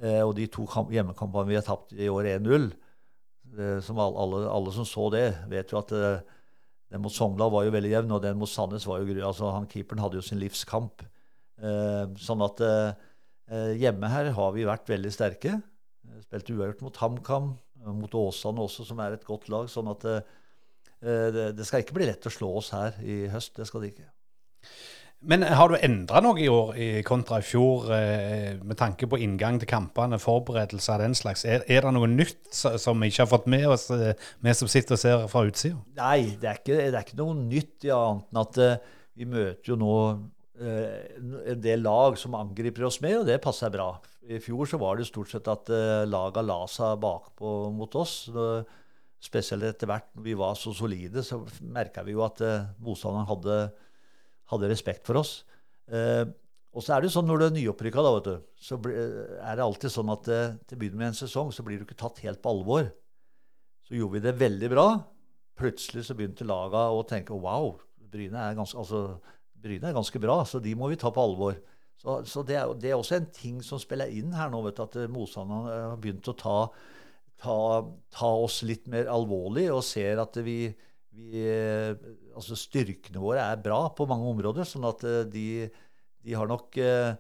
[0.02, 2.66] Eh, og de to hjemmekampene vi har tapt i år 1-0
[3.54, 6.24] eh, som alle, alle, som så det, vet jo at eh,
[6.90, 9.70] den mot Sogndal var jo veldig jevn, og den mot Sandnes var jo altså han
[9.70, 11.07] Keeperen hadde jo sin livskamp.
[11.62, 12.92] Eh, sånn at Eh,
[13.50, 15.59] hjemme her har vi vært veldig sterke.
[16.24, 17.52] Spilte uavgjort mot HamKam,
[17.83, 19.68] eh, mot Åsane også, som er et godt lag.
[19.68, 20.24] sånn at
[21.04, 23.57] det skal ikke bli lett å slå oss her i høst.
[23.57, 24.09] Det skal det ikke.
[25.20, 27.90] Men har du endra noe i år i kontra i fjor,
[28.64, 31.44] med tanke på inngang til kampene, forberedelse av den slags?
[31.44, 34.96] Er, er, det noe nytt som vi ikke har fått med oss, vi som sitter
[34.96, 35.76] og ser fra utsida?
[36.00, 39.74] Nei, det er, ikke, det er ikke noe nytt, ja, annet enn at vi møter
[39.74, 43.88] jo nå Eh, en del lag som angriper oss med, og det passer bra.
[44.31, 48.29] I fjor så var det stort sett at uh, laga la seg bakpå mot oss.
[49.25, 53.29] spesielt etter hvert når vi var så solide, så merka vi jo at uh, motstanderen
[53.29, 53.59] hadde,
[54.53, 55.43] hadde, respekt for oss.
[56.75, 59.59] Og så er det jo sånn når du er nyopprykka, da, vet du, så er
[59.59, 62.43] det alltid sånn at til å med en sesong så blir du ikke tatt helt
[62.43, 62.88] på alvor.
[63.85, 64.87] Så gjorde vi det veldig bra.
[65.61, 67.77] Plutselig så begynte laga å tenke wow,
[68.14, 69.19] Bryne er ganske altså,
[69.64, 71.57] Bryne er ganske bra, så de må vi ta på alvor.
[72.00, 74.83] Så, så det, er, det, er, også en ting som spiller inn her nå, du,
[74.83, 76.57] at eh, motstanderne eh, har begynt å ta,
[77.40, 77.59] ta,
[78.12, 80.59] ta, oss litt mer alvorlig og ser at vi,
[81.14, 81.94] vi eh,
[82.35, 84.68] altså Styrkene våre er bra på mange områder.
[84.68, 85.46] sånn at de,
[86.24, 87.14] de har nok eh,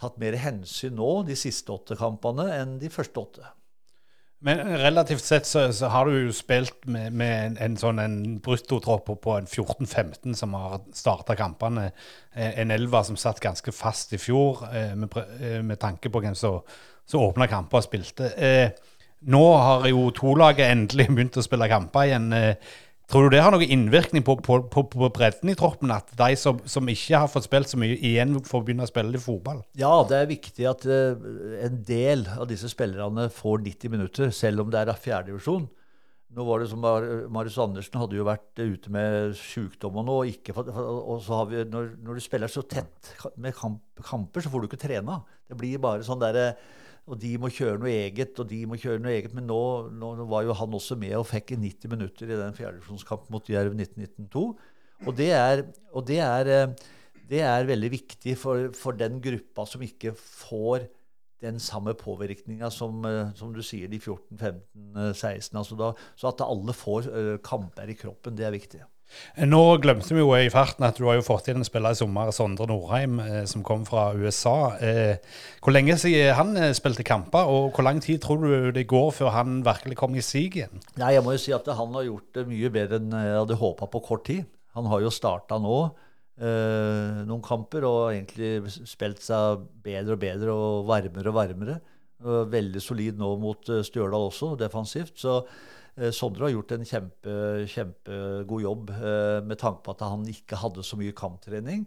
[0.00, 3.52] tatt mer hensyn nå, de siste åtte kampene, enn de første åtte.
[4.44, 8.16] Men relativt sett så, så har du jo spilt med, med en, en, sånn en
[8.44, 11.86] bruttotropp på en 14-15 som har starta kampene.
[12.34, 16.20] Eh, en elver som satt ganske fast i fjor, eh, med, eh, med tanke på
[16.20, 16.60] hvem som
[17.16, 18.28] åpna kamper og spilte.
[19.24, 22.28] Nå har jo to-laget endelig begynt å spille kamper igjen.
[23.12, 26.30] Tror du det har noen innvirkning på, på, på, på bredden i troppen, at de
[26.40, 29.60] som, som, ikke har fått spilt så mye, igjen får begynne å spille litt fotball?
[29.78, 31.12] Ja, det er viktig at uh,
[31.66, 35.68] en del av disse spillerne får 90 minutter, selv om det er fjerdedivisjon.
[36.34, 40.32] Nå var det som Marius Andersen hadde jo vært ute med sykdom og noe.
[40.56, 44.64] Og så har vi, når, når, du spiller så tett med kamp, kamper, så får
[44.64, 45.20] du ikke trena.
[45.46, 46.56] Det blir bare sånn derre
[47.04, 49.34] og de må kjøre noe eget, og de må kjøre noe eget.
[49.36, 49.60] Men nå,
[49.92, 53.76] nå var jo han også med og fikk 90 minutter i den fjerdedivisjonskampen mot Jerv
[53.76, 54.44] 1992.
[55.04, 56.86] Og det er, og det er, eh,
[57.28, 60.88] det er veldig viktig for, for, den gruppa som ikke får
[61.44, 65.60] den samme påvirkninga som, eh, som, du sier, de 14-15-16.
[65.60, 67.12] Altså da, så at alle får
[67.44, 68.80] kamper i kroppen, det er viktig.
[69.50, 71.98] Nå glemte vi jo i farten at du har jo fått inn en spiller i
[71.98, 74.74] sommer, Sondre Nordheim, eh, som kom fra USA.
[74.78, 75.16] Eh,
[75.64, 79.10] hvor lenge siden han eh, spilte kamper, og hvor lang tid tror du det går
[79.16, 80.82] før han virkelig kommer i sig igjen?
[81.00, 83.60] Nei, Jeg må jo si at han har gjort det mye bedre enn jeg hadde
[83.60, 84.44] håpa på kort tid.
[84.74, 85.78] Han har jo starta nå
[86.40, 91.78] eh, noen kamper og egentlig spilt seg bedre og bedre og varmere og varmere.
[92.24, 95.18] Veldig solid nå mot Stjørdal også, defensivt.
[95.20, 95.40] så
[95.94, 97.34] Eh, Sondre har gjort en kjempe,
[97.70, 101.84] kjempegod jobb eh, med tanke på at han ikke hadde så mye kamptrening.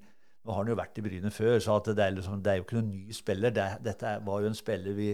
[0.48, 2.68] Nå har han jo vært i Bryne før, så det er, liksom, det, er, jo
[2.68, 3.52] ikke noen ny spiller.
[3.52, 5.12] Det, dette var jo en spiller vi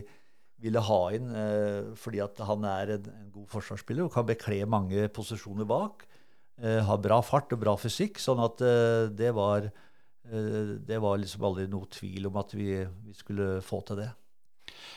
[0.63, 4.61] ville ha inn eh, fordi at han er en, en, god forsvarsspiller og kan bekle
[4.69, 6.05] mange posisjoner bak.
[6.61, 8.21] Eh, har bra fart og bra fysikk.
[8.21, 12.75] Sånn at eh, det var eh, det var liksom aldri noe tvil om at vi,
[12.85, 14.11] vi skulle få til det.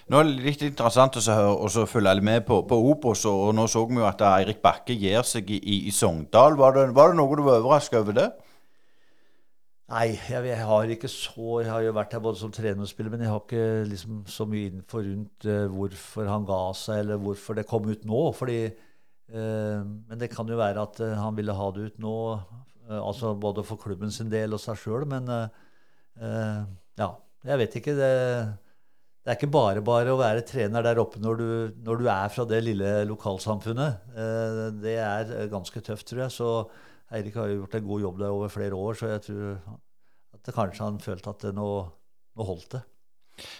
[0.07, 3.99] Nå er det litt interessant å følge med på, på Obos, og nå så vi
[3.99, 6.55] jo at Eirik Bakke gir seg i, i, Sogndal.
[6.61, 8.29] Var det, var det, noe du var overrasket over det?
[9.91, 12.91] Nei, jeg, jeg, har ikke så Jeg har jo vært her både som trener og
[12.91, 17.03] spiller, men jeg har ikke liksom så mye info rundt uh, hvorfor han ga seg,
[17.03, 18.23] eller hvorfor det kom ut nå.
[18.35, 22.17] fordi uh, Men det kan jo være at uh, han ville ha det ut nå,
[22.95, 25.03] altså både for klubben sin del og seg sjøl.
[25.11, 27.09] Men ja,
[27.43, 27.95] jeg vet ikke.
[27.99, 28.13] det
[29.27, 31.47] det er ikke bare bare å være trener der oppe når du,
[31.83, 34.05] når du er fra det lille lokalsamfunnet.
[34.15, 36.35] Eh, det er ganske tøft, tror jeg.
[36.37, 36.51] Så
[37.11, 39.59] Eirik har gjort en god jobb der over flere år, så jeg tror
[40.31, 41.67] at det kanskje han følte at nå,
[42.39, 42.85] nå holdt det.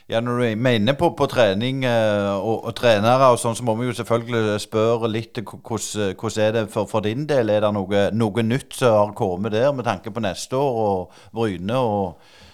[0.09, 3.75] Ja, Når du mener på, på trening eh, og, og, trenere og sånn, så må
[3.83, 7.51] vi jo selvfølgelig spørre litt hvordan er det for, for, din del?
[7.51, 11.23] Er det noe, noe nytt som har kommet der med tanke på neste år og
[11.35, 11.83] Bryne?
[11.83, 12.45] og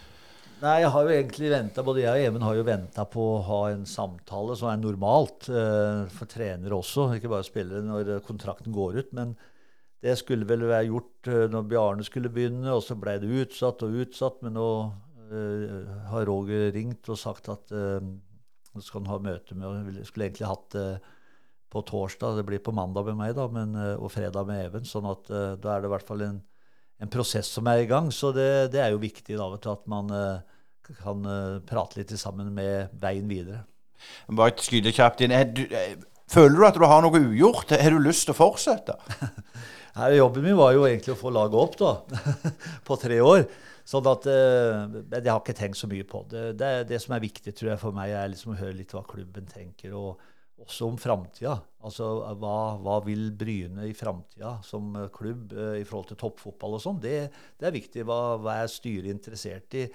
[0.63, 3.41] Nei, jeg har jo egentlig venta, Både jeg og Even har jo venta på å
[3.49, 8.75] ha en samtale som er normalt eh, for trenere også, ikke bare spillere når kontrakten
[8.75, 9.11] går ut.
[9.19, 9.33] Men
[10.03, 13.83] det skulle vel være gjort eh, når Bjarne skulle begynne, og så ble det utsatt
[13.83, 14.39] og utsatt.
[14.47, 14.69] Men nå
[15.35, 17.99] eh, har Roger ringt og sagt at eh,
[18.73, 20.87] nå skal han ha møte med Vi skulle egentlig hatt det
[21.73, 24.87] på torsdag, det blir på mandag med meg, da, men, eh, og fredag med Even.
[24.89, 26.43] sånn at eh, da er det i hvert fall en,
[27.03, 28.11] en prosess som er i gang.
[28.15, 30.11] Så det, det er jo viktig da, du, at man
[31.03, 33.65] kan uh, prate litt sammen med veien videre.
[34.31, 35.35] Bare skyte kjapt inn.
[35.55, 35.95] Du, eh,
[36.31, 37.75] føler du at du har noe ugjort?
[37.79, 38.99] Har du lyst til å fortsette?
[39.99, 41.93] Her, jobben min var jo egentlig å få laget opp da,
[42.89, 43.45] på tre år.
[43.85, 46.53] Sånn at, Men jeg har ikke tenkt så mye på det.
[46.57, 49.03] Det, det som er viktig tror jeg for meg, er liksom å høre litt hva
[49.05, 49.93] klubben tenker.
[49.99, 50.32] og
[50.63, 51.57] også om framtida.
[51.83, 52.07] Altså,
[52.39, 57.01] hva, hva, vil Bryne i framtida som klubb uh, i forhold til toppfotball og sånn?
[57.03, 57.17] Det,
[57.59, 58.07] det, er viktig.
[58.07, 59.89] Hva, hva er styret interessert i?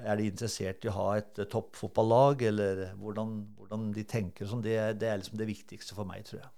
[0.00, 4.48] Er de interessert i å ha et uh, toppfotballag, eller hvordan, hvordan, de tenker?
[4.48, 6.52] Sånn, det, det, er liksom det viktigste for meg, tror jeg.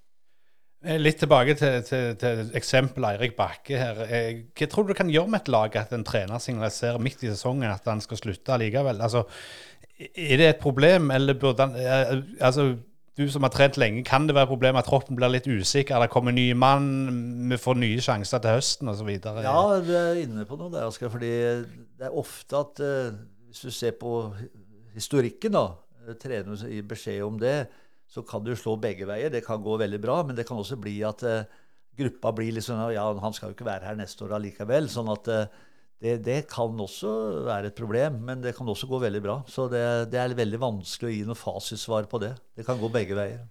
[0.86, 4.02] Eh, litt tilbake til, til, til eksempelet Eirik Bakke her.
[4.06, 7.26] Eh, hva tror du du kan gjøre med et lag at en trener signaliserer midt
[7.26, 9.02] i sesongen at han skal slutte likevel?
[9.02, 9.26] Altså,
[9.98, 11.74] er det et problem, eller burde han
[12.44, 12.74] altså,
[13.16, 16.02] du som har trent lenge, kan det være et problem at troppen blir litt usikker?
[16.02, 16.88] Det kommer nye mann,
[17.48, 19.08] vi får nye sjanser til høsten osv.?
[19.24, 21.08] Ja, du er inne på noe der, Oskar.
[21.12, 21.32] fordi
[21.96, 23.16] det er ofte at uh,
[23.48, 24.18] hvis du ser på
[24.96, 25.70] historikken, da,
[26.20, 27.56] trener trener gir beskjed om det,
[28.06, 29.32] så kan du slå begge veier.
[29.32, 31.48] Det kan gå veldig bra, men det kan også bli at uh,
[31.96, 34.92] gruppa blir litt sånn Ja, han skal jo ikke være her neste år allikevel.
[34.92, 35.32] sånn at
[36.02, 37.10] det, det, kan også
[37.46, 39.40] være et problem, men det kan også gå veldig bra.
[39.48, 39.82] Så det,
[40.12, 42.34] det, er veldig vanskelig å gi noe fasitsvar på det.
[42.56, 43.46] Det kan gå begge veier.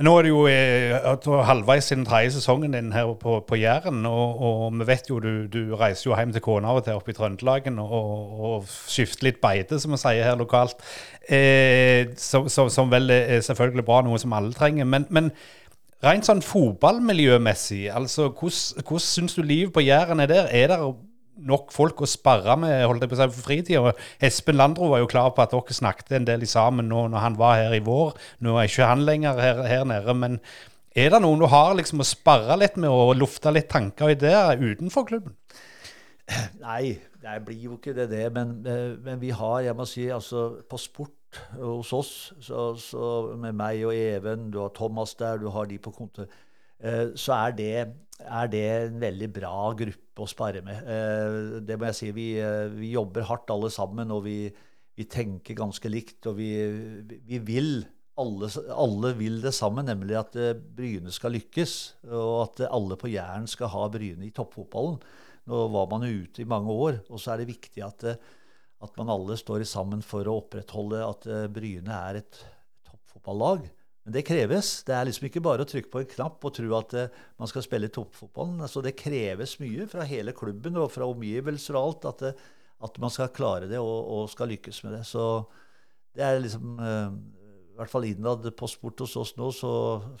[0.00, 4.06] Nå er det jo eh, halvveis i den tredje sesongen din her på, på Jæren.
[4.08, 6.96] Og, og, vi vet jo du, du reiser jo hjem til kona av og til
[6.96, 10.80] oppe i Trøndelagen og, og, skifter litt beite, som vi sier her lokalt.
[11.28, 14.88] Eh, som, som, som, vel er selvfølgelig bra, noe som alle trenger.
[14.88, 15.34] Men, men
[16.06, 20.48] rent sånn fotballmiljømessig, altså hvordan syns du livet på Jæren er der?
[20.48, 20.80] Er det
[21.46, 23.92] nok folk å sparre med holdt jeg på å si, for fritida.
[24.30, 27.38] Espen Landro var jo klar på at dere snakket en del sammen nå når han
[27.40, 28.14] var her i vår.
[28.44, 30.16] Nå er ikke han lenger her, her nede.
[30.16, 30.40] Men
[30.90, 34.16] Er det noen du har liksom å sparre litt med og lufte litt tanker og
[34.16, 35.36] ideer utenfor klubben?
[36.58, 38.24] Nei, det blir jo ikke det, det.
[38.34, 43.10] Men, eh, men, vi har, jeg må si, altså på sport hos oss, så, så
[43.38, 46.49] med meg og Even, du har Thomas der, du har de på kontor, eh,
[46.80, 47.74] så er det,
[48.24, 50.82] er det en veldig bra gruppe å spare med.
[50.84, 52.10] Eh, det må jeg si.
[52.16, 52.28] Vi,
[52.76, 54.42] vi jobber hardt alle sammen, og vi,
[54.96, 56.18] vi tenker ganske likt.
[56.30, 56.50] Og vi,
[57.28, 57.72] vi vil
[58.20, 60.36] alle, alle, vil det samme, nemlig at
[60.76, 61.78] Bryne skal lykkes.
[62.10, 65.00] Og at alle på Jæren skal ha Bryne i toppfotballen.
[65.50, 69.08] Nå var man ute i mange år, og så er det viktig at, at man
[69.10, 72.42] alle står sammen for å opprettholde at Bryne er et
[72.86, 73.64] toppfotballag.
[74.04, 74.70] Men det kreves.
[74.86, 76.94] Det er liksom ikke bare å trykke på en knapp og tro at
[77.40, 78.62] man skal spille toppfotballen.
[78.64, 82.46] Altså, det kreves mye fra hele klubben og fra omgivelser og alt at,
[82.88, 85.04] at man skal klare det og, og, skal lykkes med det.
[85.08, 85.26] Så
[86.16, 89.70] det er liksom i hvert fall innad på sport hos oss nå, så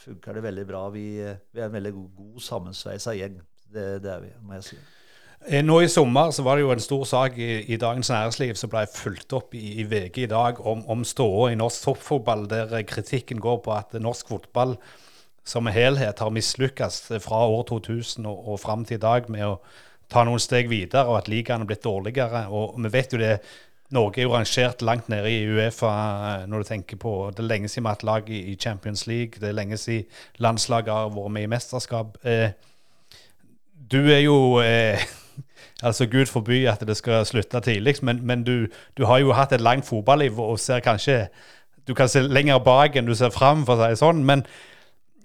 [0.00, 0.86] funker det veldig bra.
[0.94, 3.40] Vi, vi er en veldig god, god sammensveisa gjeng.
[3.70, 4.78] Det, det, er vi, må jeg si.
[5.48, 8.58] Eh, nå i sommer så var det jo en stor sak i, i Dagens Næringsliv
[8.60, 12.44] som ble fulgt opp i, i VG i dag om, om ståa i norsk toppfotball,
[12.50, 14.76] der kritikken går på at norsk fotball
[15.48, 19.56] som helhet har mislykkes fra år 2000 og, og fram til i dag med å
[20.12, 22.44] ta noen steg videre, og at ligaen er blitt dårligere.
[22.52, 23.36] Og vi vet jo det
[23.90, 27.48] Norge er jo rangert langt nede i Uefa eh, når du tenker på Det er
[27.48, 29.40] lenge siden vi har hatt lag i Champions League.
[29.40, 30.06] Det er lenge siden
[30.38, 32.20] landslaget har vært med i mesterskap.
[32.22, 32.52] Eh,
[33.90, 35.02] du er jo eh,
[35.82, 38.66] Altså, Gud forby at det skal slutte tidlig, men, men du,
[38.98, 41.26] du, har jo hatt et langt fotballiv og ser kanskje
[41.88, 44.20] Du kan se lenger bak enn du ser fram, for å si det sånn.
[44.24, 44.44] men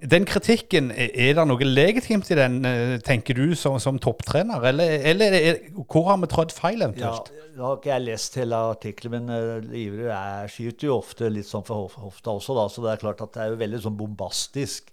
[0.04, 4.64] den kritikken, er det noe legitimt i den, eh, tenker du, som, som topptrener?
[4.70, 7.32] Eller, eller er, hvor har vi trådt feil eventuelt?
[7.32, 10.12] Ja, nå har ikke jeg lest hele artikkelen, men uh, Iverud
[10.52, 13.44] skyter jo ofte litt sånn for hofta også, da, så det er klart at det
[13.46, 14.92] er jo veldig sånn bombastisk.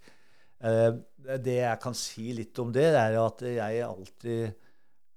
[0.62, 1.02] Uh,
[1.42, 4.61] det jeg kan si litt om det, er at jeg alltid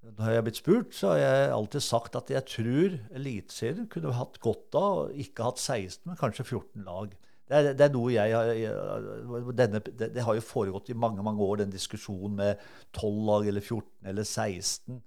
[0.05, 4.13] Når jeg har blitt spurt, så har jeg alltid sagt at jeg tror Eliteserien kunne
[4.13, 7.15] hatt godt av ikke hatt 16, men kanskje 14 lag.
[7.45, 11.25] Det er, det er, noe jeg har denne, det, det, har jo foregått i mange
[11.25, 12.63] mange år, den diskusjonen med
[12.97, 15.01] 12 lag eller 14 eller 16.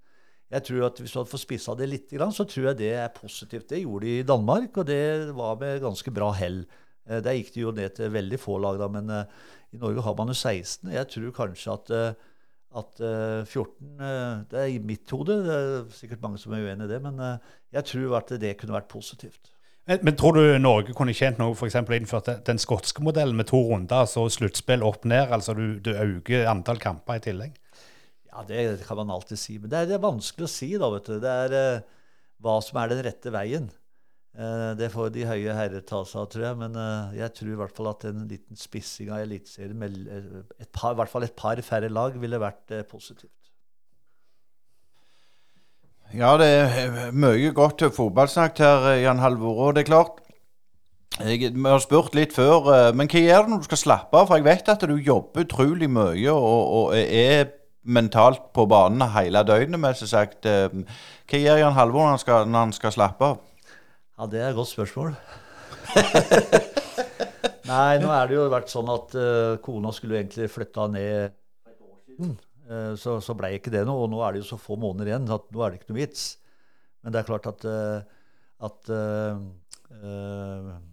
[0.49, 3.15] Jeg tror at Hvis du hadde fått spissa det litt, så tror jeg det er
[3.15, 3.69] positivt.
[3.69, 6.63] Det gjorde de i Danmark, og det var med ganske bra hell.
[7.09, 9.25] Eh, der gikk det jo ned til veldig få lag, da, men uh,
[9.75, 10.89] i Norge har man jo 16.
[10.95, 12.28] Jeg tror kanskje at, uh,
[12.77, 14.03] at uh, 14
[14.51, 17.23] Det er i mitt hode, det er sikkert mange som er uenig i det, men
[17.73, 19.55] jeg tror at det kunne vært positivt.
[19.89, 21.79] Men, men, tror du Norge kunne tjent noe f.eks.
[21.81, 25.33] innført den skotske modellen med to runder, altså sluttspill opp ned?
[25.33, 27.55] Altså du, du øker antall kamper i tillegg?
[28.29, 29.57] Ja, det kan man alltid si.
[29.57, 31.17] Men det er, det er vanskelig å si, da, vet du.
[31.25, 31.81] Det er
[32.45, 33.71] hva som er den rette veien.
[34.39, 36.59] Uh, det får de høye herrer ta seg av, tror jeg.
[36.61, 39.99] Men uh, jeg tror i hvert fall at en liten spissing av Eliteserien med
[40.61, 43.35] et par, i hvert fall et par færre lag ville vært positivt.
[46.17, 49.59] Ja, det er mye godt fotballsnakk her, Jan Halvor.
[49.67, 50.23] Og det er klart
[51.19, 54.17] jeg, Vi har spurt litt før, eh, men hva gjør du når du skal slappe
[54.17, 54.29] av?
[54.29, 57.51] For jeg vet at du jobber utrolig mye og, og er
[57.85, 59.81] mentalt på banen hele døgnet.
[59.81, 60.47] Med, sagt.
[60.47, 60.69] Eh,
[61.29, 63.45] hva gjør Jan Halvor når han skal, når han skal slappe av?
[64.19, 65.13] Ja, Det er et godt spørsmål.
[67.71, 71.37] Nei, nå er det jo vært sånn at uh, kona skulle egentlig flytta ned
[72.03, 72.33] siden.
[72.69, 74.09] Eh, så, så blei ikke det noe.
[74.09, 76.01] Og nå er det jo så få måneder igjen at nå er det ikke noe
[76.01, 76.27] vits.
[77.05, 77.63] Men det er klart at,
[78.91, 79.39] uh,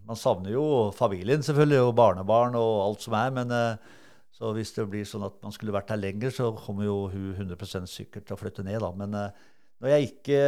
[0.06, 3.34] man savner jo familien selvfølgelig, og barnebarn og alt som er.
[3.42, 4.02] Men uh,
[4.36, 7.34] så hvis det blir sånn at man skulle vært her lenger, så kommer jo hun
[7.42, 8.84] 100 sikkert til å flytte ned.
[8.86, 8.94] da.
[9.02, 9.48] Men uh,
[9.82, 10.44] når jeg ikke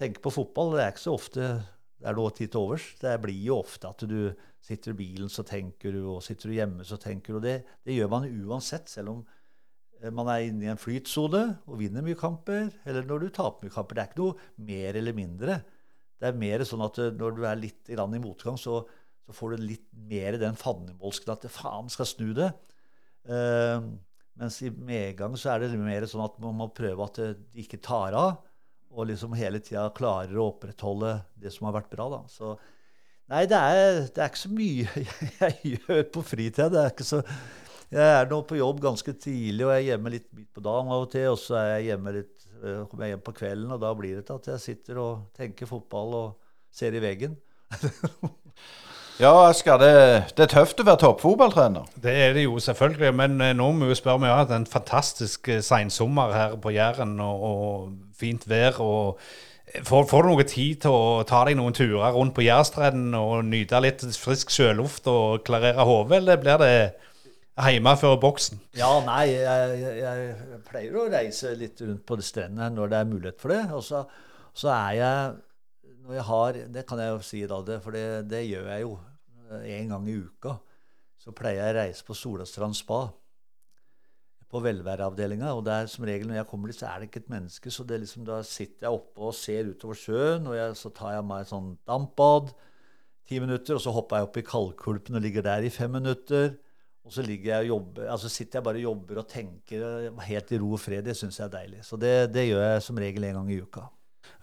[0.00, 1.52] tenker på fotball, det er ikke så ofte
[2.00, 2.86] det er noe tid til overs.
[3.00, 4.32] Det blir jo ofte at du
[4.64, 7.40] sitter i bilen, så tenker du, og sitter du hjemme, så tenker du.
[7.40, 9.20] Og det, det gjør man uansett, selv om
[10.00, 13.66] Eh, man er inne i en flytsone og vinner mye kamper, eller når du taper
[13.66, 13.96] mye kamper.
[13.96, 15.60] Det er ikke noe mer eller mindre.
[16.20, 18.82] Det er mer sånn at eh, når du er litt i motgang, så,
[19.26, 22.52] så, får du litt mer den fandenivoldsken at faen skal snu det.
[23.28, 23.84] Uh,
[24.40, 27.82] mens i medgang så er det mer sånn at man må prøve at det ikke
[27.84, 28.38] tar av.
[28.90, 32.08] Og liksom hele tida klarer å opprettholde det som har vært bra.
[32.10, 32.20] da.
[32.30, 32.56] Så
[33.30, 35.02] Nei, det er, det er ikke så mye
[35.44, 36.66] jeg gjør på fritida.
[36.72, 37.20] Det er ikke så
[37.90, 40.92] jeg er nå på jobb ganske tidlig, og jeg er hjemme litt midt på dagen
[40.94, 41.26] av og til.
[41.32, 44.20] Og så er jeg hjemme litt, eh, kommer jeg hjem på kvelden, og da blir
[44.20, 47.34] det til at jeg sitter og tenker fotball og ser i veggen.
[49.20, 49.92] ja, Asker, det,
[50.32, 51.88] det, er tøft å være toppfotballtrener.
[52.00, 54.22] Det er det jo selvfølgelig, men eh, nå må vi spørre.
[54.22, 58.80] Vi har hatt en fantastisk eh, seinsommer her på Jæren, og, og fint vær.
[58.80, 59.20] og
[59.86, 63.44] Får, får, du noe tid til å ta deg noen turer rundt på Jærstrenden og
[63.46, 66.72] nyte litt frisk sjøluft og klarere hodet, eller blir det
[67.70, 68.58] hjemme før boksen?
[68.80, 73.12] Ja, nei, jeg, jeg, jeg, pleier å reise litt rundt på strendene når det er
[73.12, 73.60] mulighet for det.
[73.76, 74.02] Og så,
[74.56, 75.38] så er jeg
[76.00, 78.86] når jeg har, Det kan jeg jo si, da, det, for det, det gjør jeg
[78.88, 78.96] jo
[79.58, 80.56] en gang i uka.
[81.20, 83.02] Så pleier jeg å reise på Solastrand spa
[84.50, 85.52] på velværeavdelinga.
[85.54, 87.70] Og der, som regel når jeg kommer dit, så er det ikke et menneske.
[87.70, 91.28] Så liksom, da sitter jeg oppe og ser utover sjøen, og jeg, så tar jeg
[91.28, 92.50] meg et sånn dampbad
[93.30, 96.56] ti minutter, og så hopper jeg opp i kaldkulpen og ligger der i fem minutter.
[97.06, 100.74] Og så jeg jobber, altså sitter jeg bare og jobber og tenker helt i ro
[100.76, 101.04] og fred.
[101.06, 101.84] Det syns jeg er deilig.
[101.86, 103.86] Så det, det, gjør jeg som regel en gang i uka.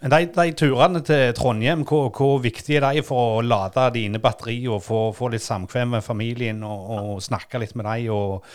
[0.01, 4.21] Men de, de turene til Trondheim, hvor, hvor viktig er de for å lade dine
[4.21, 8.45] batterier og få, få litt samkvem med familien og, og, snakke litt med dem og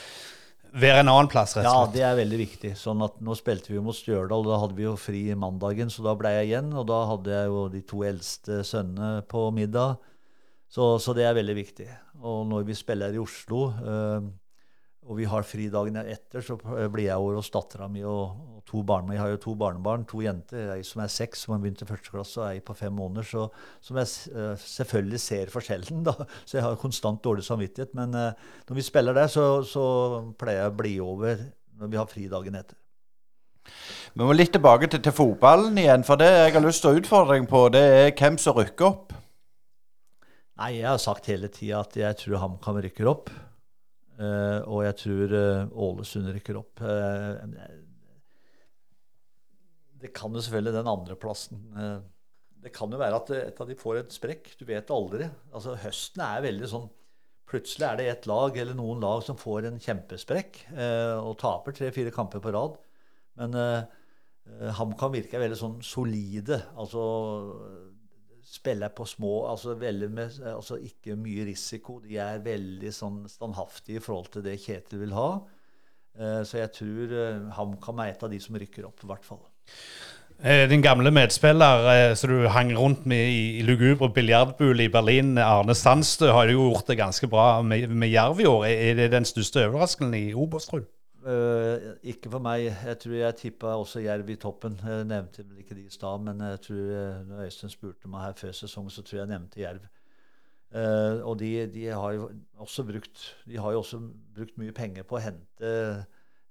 [0.72, 1.80] være en annen plass, rett og slett?
[1.82, 2.70] Ja, det er veldig viktig.
[2.78, 6.14] Sånn at Nå spilte vi mot Stjørdal, da hadde vi jo fri mandagen, så da
[6.18, 6.70] ble jeg igjen.
[6.78, 9.98] Og da hadde jeg jo de to eldste sønnene på middag.
[10.72, 11.90] Så, så, det er veldig viktig.
[12.22, 14.30] Og når vi spiller i Oslo, øh,
[15.02, 18.60] og vi har fri dagen etter, så blir jeg over hos dattera mi og, og,
[18.68, 19.10] to barn.
[19.10, 20.68] Jeg har jo to barnebarn, to jenter.
[20.76, 23.26] Ei som er seks, som har begynt i første klasse, og ei på fem måneder.
[23.26, 23.48] Så,
[23.82, 26.14] som jeg øh, selvfølgelig ser forskjellen, da.
[26.46, 27.96] Så jeg har konstant dårlig samvittighet.
[27.98, 29.84] Men øh, når vi spiller der, så, så
[30.38, 31.44] pleier jeg å bli over
[31.82, 32.78] når vi har fri dagen etter.
[34.12, 36.06] Vi må litt tilbake til, til fotballen igjen.
[36.06, 38.86] For det jeg har lyst til å utfordre deg på, det er hvem som rykker
[38.86, 39.16] opp.
[40.62, 43.32] Nei, jeg har sagt hele tida at jeg tror HamKam rykker opp.
[44.20, 46.82] Uh, og jeg tror uh, Ålesund rykker opp.
[46.84, 47.38] Uh,
[50.02, 51.62] det kan jo selvfølgelig den andreplassen.
[51.72, 52.02] Uh,
[52.62, 54.52] det kan jo være at et av de får et sprekk.
[54.60, 55.30] Du vet aldri.
[55.50, 56.90] Altså, høsten er veldig sånn
[57.52, 62.08] Plutselig er det et lag eller noen lag som får en kjempesprekk og taper tre-fire
[62.14, 62.78] kamper på rad.
[63.36, 63.58] Men
[64.78, 66.62] HamKam virker veldig sånn solide.
[66.80, 67.02] Altså
[68.52, 72.00] spiller på små altså, med, altså, ikke mye risiko.
[72.04, 75.28] De er veldig sånn standhaftige i forhold til det Kjetil vil ha.
[76.12, 79.24] Uh, så jeg tror uh, HamKam er et av de som rykker opp, i hvert
[79.24, 79.40] fall.
[80.42, 85.36] Eh, din gamle medspiller eh, som du hang rundt med i, lugubre biljardbule i Berlin,
[85.38, 88.64] Arne Sandstø, har jo gjort det ganske bra med, med Jerv i år.
[88.66, 90.82] Er det den største overraskelsen i du?
[91.22, 92.64] Uh, ikke for meg.
[92.66, 94.74] Jeg tror jeg tippa også Jerv i toppen.
[94.82, 98.24] Jeg nevnte vel ikke de i stad, men jeg tror uh, når Øystein spurte meg
[98.26, 99.84] her før sesongen, så tror jeg jeg nevnte Jerv.
[100.72, 102.30] Uh, og de, de, har jo
[102.64, 104.00] også brukt De har jo også
[104.34, 105.72] brukt mye penger på å hente,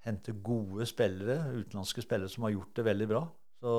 [0.05, 3.26] hente gode spillere, utenlandske spillere som har gjort det veldig bra.
[3.59, 3.74] Så,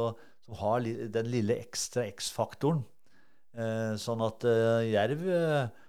[0.44, 2.82] som har li, den lille ekstra X-faktoren.
[4.02, 4.44] sånn at
[4.90, 5.81] Jerv Uh,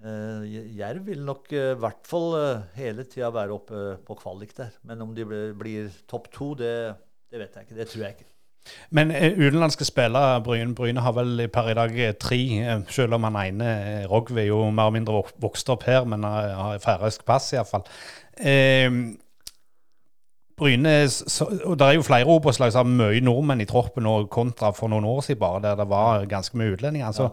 [0.00, 4.72] Jerv vil nok eh, i hvert fall uh, hele tida være oppe på kvalik der.
[4.88, 6.74] Men om de blir, blir topp to, det,
[7.28, 7.78] det, vet jeg ikke.
[7.78, 8.28] Det tror jeg ikke.
[8.92, 12.40] Men utenlandske spillere, Bryne, Bryne har vel per i dag tre,
[12.92, 13.70] selv om han ene,
[14.08, 17.88] Rogve, jo mer og mindre vokst opp her, men har færøysk pass iallfall.
[18.36, 18.92] Eh,
[20.60, 24.28] Bryne, så, og Det er jo flere Obos-lag som har mye nordmenn i troppen, og
[24.32, 27.06] kontra for noen år siden bare, der det var ganske mye utlendinger.
[27.06, 27.30] altså ja.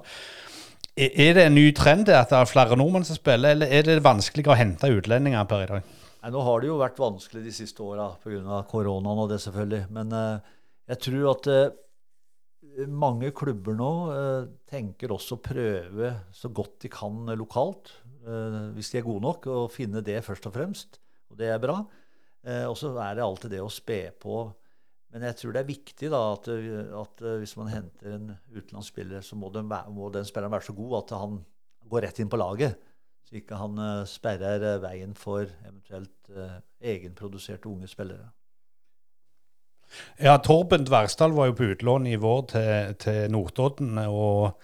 [0.98, 4.00] Er det en ny trend at det er flere nordmenn som spiller, eller er det
[4.02, 5.92] vanskeligere å hente utlendinger per i dag?
[6.24, 8.64] Nei, nå har det jo vært vanskelig de siste åra pga.
[8.66, 9.84] koronaen og det, selvfølgelig.
[9.94, 10.56] Men uh,
[10.90, 16.92] jeg tror at uh, mange klubber nå uh, tenker også å prøve så godt de
[16.94, 17.94] kan lokalt,
[18.76, 20.98] hvis de er gode nok, og finne det først og fremst.
[21.32, 21.78] Og det er bra.
[22.68, 24.42] og så er det alltid det å spe på
[25.14, 26.50] men jeg tror det er viktig da, at,
[27.02, 30.76] at eh, hvis man henter en utenlandsspiller, så må den, må den, spilleren være så
[30.76, 31.38] god at han
[31.88, 32.76] går rett inn på laget.
[33.28, 36.60] Så ikke han uh, sperrer veien for eventuelt eh,
[36.94, 38.30] egenproduserte unge spillere.
[40.20, 43.98] Ja, Torben Dversdal var jo på utlån i vår til, til Notodden.
[44.08, 44.60] og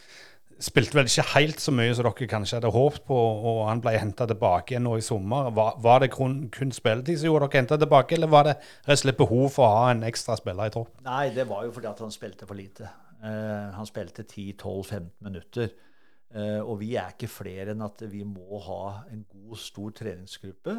[0.63, 3.15] Spilte vel ikke helt så mye som dere kanskje hadde håpet på,
[3.49, 5.49] og han ble henta tilbake igjen nå i sommer.
[5.55, 8.95] Var, var det kun, kun spilletid som gjorde dere henta tilbake, eller var det rett
[8.95, 10.93] og slett behov for å ha en ekstra spiller i tropp?
[11.03, 12.87] Nei, det var jo fordi at han spilte for lite.
[13.19, 15.73] Uh, han spilte 10-12-15 minutter.
[16.33, 20.77] Uh, og vi er ikke flere enn at vi må ha en god, stor treningsgruppe.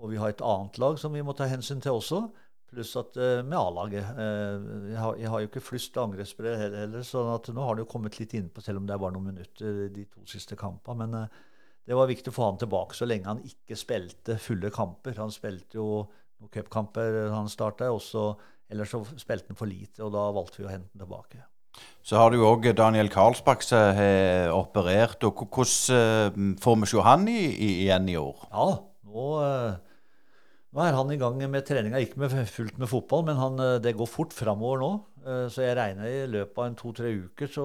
[0.00, 2.24] Og vi har et annet lag som vi må ta hensyn til også.
[2.70, 6.84] Pluss at uh, med A-laget uh, jeg, har, jeg, har jo ikke flust angrepsspillere heller,
[6.84, 9.32] heller, så nå har det jo kommet litt innpå, selv om det er bare noen
[9.32, 11.08] minutter de to siste kampene.
[11.08, 11.26] Men
[11.88, 15.18] det var viktig å få han tilbake så lenge han ikke spilte fulle kamper.
[15.18, 16.04] Han spilte jo
[16.40, 20.70] noen cupkamper han starta, ellers så spilte han for lite, og da valgte vi å
[20.70, 21.42] hente han tilbake.
[22.06, 25.22] Så har du òg Daniel Karlsbakk som har operert.
[25.26, 28.46] og Hvordan får vi se han i, i, igjen i år?
[28.50, 28.68] Ja,
[29.10, 29.26] nå
[30.70, 33.78] nå er han i gang med treninga, ikke med fullt med fotball, men han, eh,
[33.82, 34.90] det går fort framover nå.
[35.24, 37.64] Eh, så jeg regner i løpet av en to-tre uker så,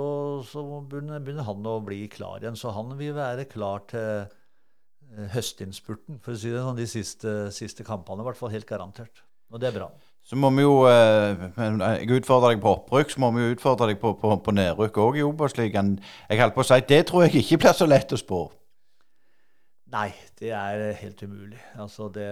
[0.49, 2.57] så begynner, han å bli klar igjen.
[2.57, 7.35] Så han vil være klar til eh, høstinnspurten, for å si det sånn, de siste,
[7.53, 8.25] siste kampene.
[8.25, 9.21] I hvert fall helt garantert.
[9.53, 9.91] Og det er bra.
[10.25, 13.99] Så må vi jo Jeg utfordrer deg på opprykk, så må vi jo utfordre deg
[14.01, 15.99] på, på, på nedrykk òg i Obos-ligaen.
[16.31, 18.39] Jeg holdt på å si det tror jeg ikke blir så lett å spå.
[19.93, 20.09] Nei,
[20.41, 21.61] det er helt umulig.
[21.77, 22.25] Altså det,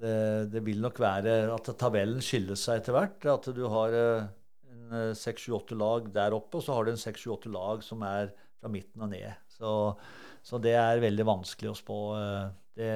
[0.00, 3.24] det, det vil nok være at tabellen skiller seg etter hvert.
[3.32, 4.28] At du har eh,
[4.78, 7.52] en seks, sju, åtte lag der oppe, og så har du en seks, sju, åtte
[7.52, 9.28] lag som er fra midten og ned.
[9.58, 9.72] Så,
[10.44, 11.98] så det er veldig vanskelig å spå.
[12.18, 12.46] Eh,
[12.78, 12.94] det,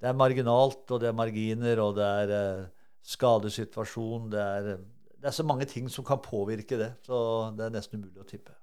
[0.00, 2.68] det, er marginalt, og det er marginer, og det er eh,
[3.06, 4.30] skadesituasjon.
[4.34, 4.70] Det er,
[5.16, 7.18] det er så mange ting som kan påvirke det, så
[7.56, 8.56] det er nesten umulig å tippe.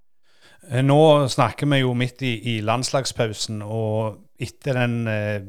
[0.69, 0.99] Eh, nå
[1.31, 4.97] snakker vi jo midt i, i landslagspausen, og etter den,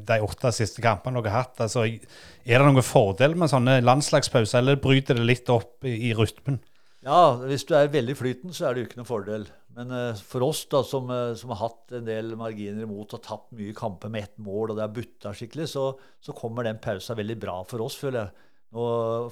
[0.07, 4.61] de åtte siste kampene dere har hatt, altså, er det noen fordel med sånne landslagspauser,
[4.61, 6.61] eller bryter det litt opp i, i rytmen?
[7.05, 9.43] Ja, hvis du er veldig flyten, så er det jo ikke noen fordel.
[9.75, 13.21] Men uh, for oss da, som, uh, som, har hatt en del marginer imot og
[13.21, 15.89] tapt mye kamper med ett mål, og det er butta skikkelig, så,
[16.23, 18.49] så, kommer den pausa veldig bra for oss, føler jeg.
[18.75, 18.85] Nå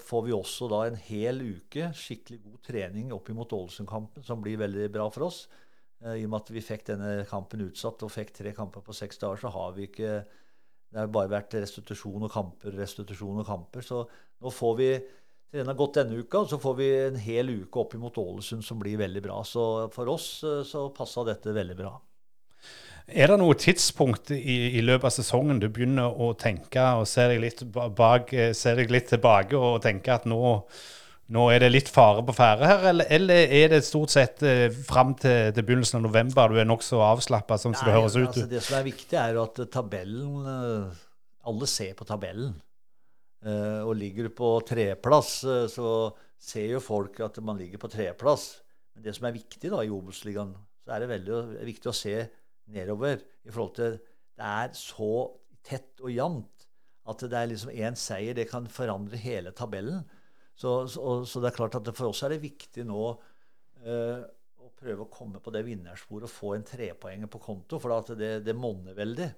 [0.05, 4.61] får vi også da en hel uke skikkelig god trening opp imot Ålesund-kampen, som blir
[4.61, 5.41] veldig bra for oss.
[6.03, 8.95] Uh, I og med at vi fikk denne kampen utsatt og fikk tre kamper på
[8.95, 10.13] seks dager, så har vi ikke
[10.93, 13.81] Det har bare vært restitusjon og kamper, restitusjon og kamper.
[13.81, 14.03] Så
[14.43, 14.89] nå får vi
[15.61, 18.97] har gått denne uka, så får vi en hel uke opp imot Ålesund som blir
[18.97, 19.43] veldig bra.
[19.45, 21.93] Så for oss eh, så passa dette veldig bra.
[23.03, 27.33] Er det noe tidspunkt i, i, løpet av sesongen du begynner å tenke og ser
[27.33, 30.39] deg litt, bak, eh, ser deg litt tilbake og tenker at nå,
[31.33, 34.67] nå, er det litt fare på ferde her, eller, eller, er det stort sett eh,
[34.71, 38.27] fram til, til, begynnelsen av november du er nokså avslappa, sånn som det høres ut?
[38.27, 40.45] Altså, det som er viktig, er jo at tabellen
[41.43, 42.53] Alle ser på tabellen.
[43.43, 47.91] Eh, og ligger du på treplass, eh, så ser jo folk at man ligger på
[47.91, 48.61] treplass.
[48.95, 50.53] Men det som er viktig da i Obos-ligaen,
[50.83, 52.15] så er det veldig viktig å se
[52.71, 53.97] nedover i forhold til
[54.33, 55.29] Det er så
[55.63, 56.67] tett og jevnt
[57.05, 58.33] at det er liksom én seier.
[58.33, 60.01] Det kan forandre hele tabellen.
[60.53, 63.05] Så, så, så, det er klart at for oss er det viktig nå
[63.83, 64.19] eh,
[64.61, 68.35] å prøve å komme på det vinnersporet og få en trepoenger på konto, for det,
[68.45, 69.29] det monner veldig.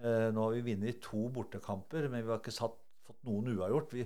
[0.00, 3.94] Eh, nå har vi vunnet to bortekamper, men vi har ikke satt fått noen uavgjort.
[3.96, 4.04] Vi,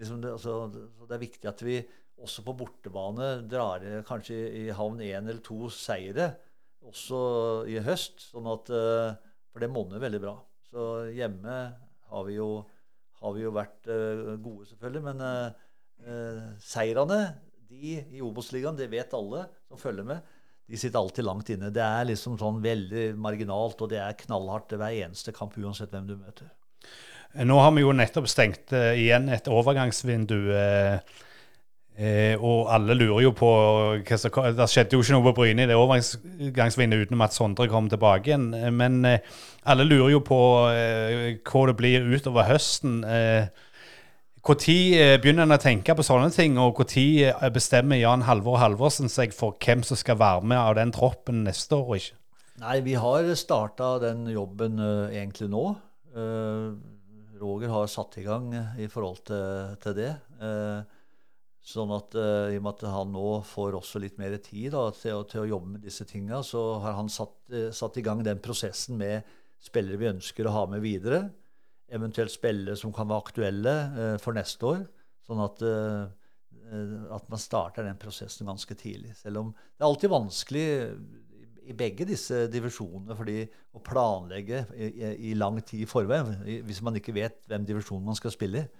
[0.00, 1.78] liksom det, altså, det, er viktig at vi
[2.20, 6.32] også på bortebane drar kanskje i havn én eller to seire
[6.86, 7.20] også
[7.70, 8.30] i høst.
[8.32, 9.16] sånn at, eh,
[9.50, 10.36] For det monner veldig bra.
[10.70, 11.54] Så hjemme
[12.10, 12.64] har vi jo,
[13.20, 15.02] har vi jo vært uh, gode, selvfølgelig.
[15.06, 17.20] Men uh, seirene
[17.70, 20.36] de i Obos-ligaen, det vet alle som følger med,
[20.70, 21.72] de sitter alltid langt inne.
[21.74, 26.06] Det er liksom sånn veldig marginalt, og det er knallhardt hver eneste kamp, uansett hvem
[26.06, 26.50] du møter.
[27.46, 30.38] Nå har vi jo nettopp stengt uh, igjen et overgangsvindu.
[30.50, 31.26] Uh,
[31.98, 33.48] uh, og alle lurer jo på
[34.00, 37.68] hva som Det skjedde jo ikke noe på Bryne i det overgangsvinduet utenom at Sondre
[37.72, 38.52] kom tilbake igjen.
[38.76, 40.38] men alle lurer jo på
[40.70, 43.02] hva det blir utover høsten.
[44.40, 49.34] Når begynner en å tenke på sånne ting, og når bestemmer Jan Halvor Halvorsen seg
[49.36, 51.98] for hvem som skal være med av den troppen neste år?
[51.98, 52.16] ikke?
[52.60, 54.80] Nei, vi har starta den jobben
[55.12, 55.66] egentlig nå.
[56.16, 56.72] Uh,
[57.40, 60.10] Roger har satt i gang i forhold til, til det.
[60.44, 60.98] Eh,
[61.60, 64.86] sånn at uh, i og med at han nå får også litt mer tid da,
[64.96, 68.22] til, til, å jobbe med disse tinga, så har han satt, uh, satt, i gang
[68.26, 69.28] den prosessen med
[69.60, 71.26] spillere vi ønsker å ha med videre.
[71.90, 74.86] Eventuelt spillere som kan være aktuelle uh, for neste år.
[75.30, 79.12] Sånn at, at man starter den prosessen ganske tidlig.
[79.14, 80.64] Selv om det er alltid vanskelig
[81.70, 83.44] i begge disse divisjonene fordi
[83.76, 88.08] å planlegge i, i, i lang tid i forveien hvis man ikke vet hvem divisjonen
[88.08, 88.79] man skal spille i.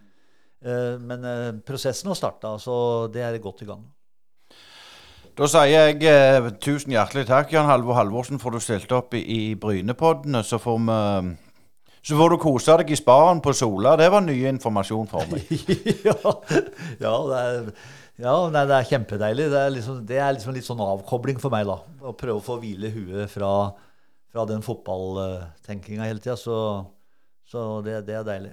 [0.60, 3.84] Uh, men uh, prosessen har starta, så det er godt i gang.
[5.38, 9.22] Da sier jeg uh, tusen hjertelig takk, Jan Halvor Halvorsen, for du stilte opp i,
[9.24, 10.44] i Brynepoddene.
[10.44, 10.98] Så får vi
[12.00, 13.92] så får du kose deg i sparen på Sola.
[14.00, 15.50] Det var ny informasjon for meg.
[16.08, 16.16] ja,
[16.96, 17.66] ja, det er
[18.20, 19.46] ja, nei, det er kjempedeilig.
[19.52, 21.78] Det er, liksom, det er liksom litt sånn avkobling for meg, da.
[22.04, 23.52] Å prøve å få hvile huet fra,
[24.32, 26.36] fra den fotballtenkinga hele tida.
[26.40, 26.56] Så,
[27.48, 28.52] så det, det, er deilig.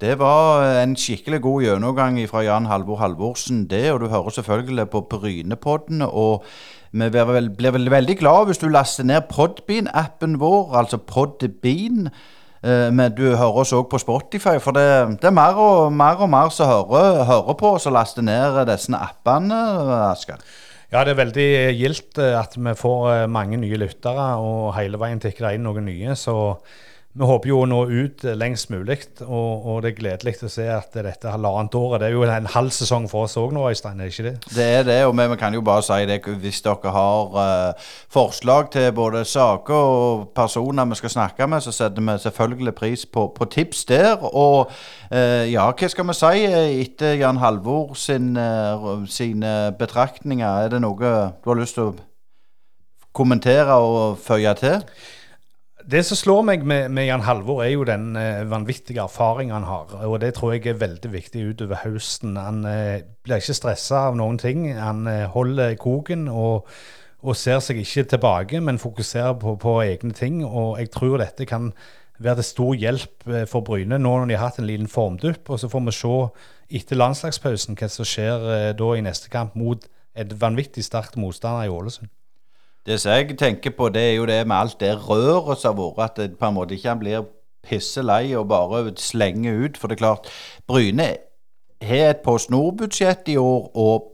[0.00, 3.92] Det var en skikkelig god gjennomgang fra Jan Halvor Halvorsen, det.
[3.94, 6.02] Og du hører selvfølgelig på Brynepodden.
[6.02, 6.44] Og
[6.92, 7.24] vi blir,
[7.72, 12.10] vel, veldig glad hvis du laster ned Podbean-appen vår, altså Podbean.
[12.60, 14.84] Eh, men du hører oss òg på Spotify, for det,
[15.22, 18.66] det, er mer og mer, og mer som hører, hører på oss og laster ned
[18.68, 19.62] disse appene.
[20.10, 20.44] Asker.
[20.92, 25.48] Ja, det er veldig gildt at vi får mange nye lyttere, og hele veien tikker
[25.48, 26.20] det inn noen nye.
[26.20, 26.36] så
[27.16, 30.66] vi håper jo å nå ut lengst mulig, og, og, det er gledelig å se
[30.68, 34.02] at dette halvannet året Det er jo en halv sesong for oss òg nå, Øystein,
[34.04, 34.34] er ikke det?
[34.52, 38.68] Det er det, og vi kan jo bare si det hvis dere har uh, forslag
[38.74, 43.28] til både saker og personer vi skal snakke med, så setter vi selvfølgelig pris på,
[43.32, 44.20] på tips der.
[44.20, 46.46] Og uh, ja, hva skal vi si
[46.84, 50.66] etter Jan Halvor sin, uh, sine betraktninger?
[50.66, 51.96] Er det noe du har lyst til å
[53.16, 54.82] kommentere og føye til?
[55.86, 59.66] Det som slår meg med, med Jan Halvor, er jo den eh, vanvittige erfaringen han
[59.68, 59.92] har.
[60.08, 62.34] Og det tror jeg er veldig viktig utover høsten.
[62.34, 64.64] Han eh, blir ikke stressa av noen ting.
[64.74, 66.66] Han eh, holder koken og,
[67.22, 70.42] og, ser seg ikke tilbake, men fokuserer på, på, egne ting.
[70.42, 71.70] Og jeg tror dette kan
[72.18, 75.46] være til stor hjelp eh, for Bryne nå når de har hatt en liten formdupp.
[75.54, 76.16] Og så får vi se
[76.80, 79.86] etter landslagspausen hva som skjer eh, da i neste kamp mot
[80.18, 82.10] et vanvittig sterkt motstander i Ålesund.
[82.86, 85.94] Det som jeg tenker på, det er jo det med alt det røret som har
[85.96, 87.24] vært, at det på en måte ikke han blir
[87.66, 89.78] pisselei og bare slenger ut.
[89.78, 90.28] For det er klart,
[90.66, 91.08] Bryne
[91.82, 94.12] har et Post Nord-budsjett i år, og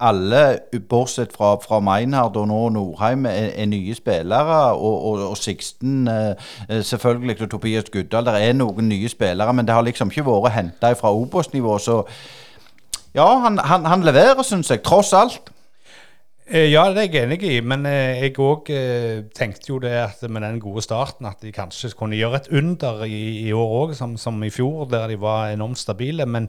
[0.00, 4.72] alle, bortsett fra, fra Meinhard og nå Norheim, er, er nye spillere.
[4.72, 8.24] Og, og, og Sixten, eh, selvfølgelig, og Tobias Guddal.
[8.24, 11.78] Det er noen nye spillere, men det har liksom ikke vært henta fra Obos-nivå.
[11.78, 12.02] Så
[13.14, 15.52] ja, han, han, han leverer, syns jeg, tross alt.
[16.48, 19.92] Eh, ja, det er jeg enig i, men eh, jeg òg eh, tenkte jo det
[20.00, 23.72] at med den gode starten at de kanskje kunne gjøre et under i, i år
[23.82, 26.24] òg, som, som, i fjor, der de var enormt stabile.
[26.24, 26.46] Men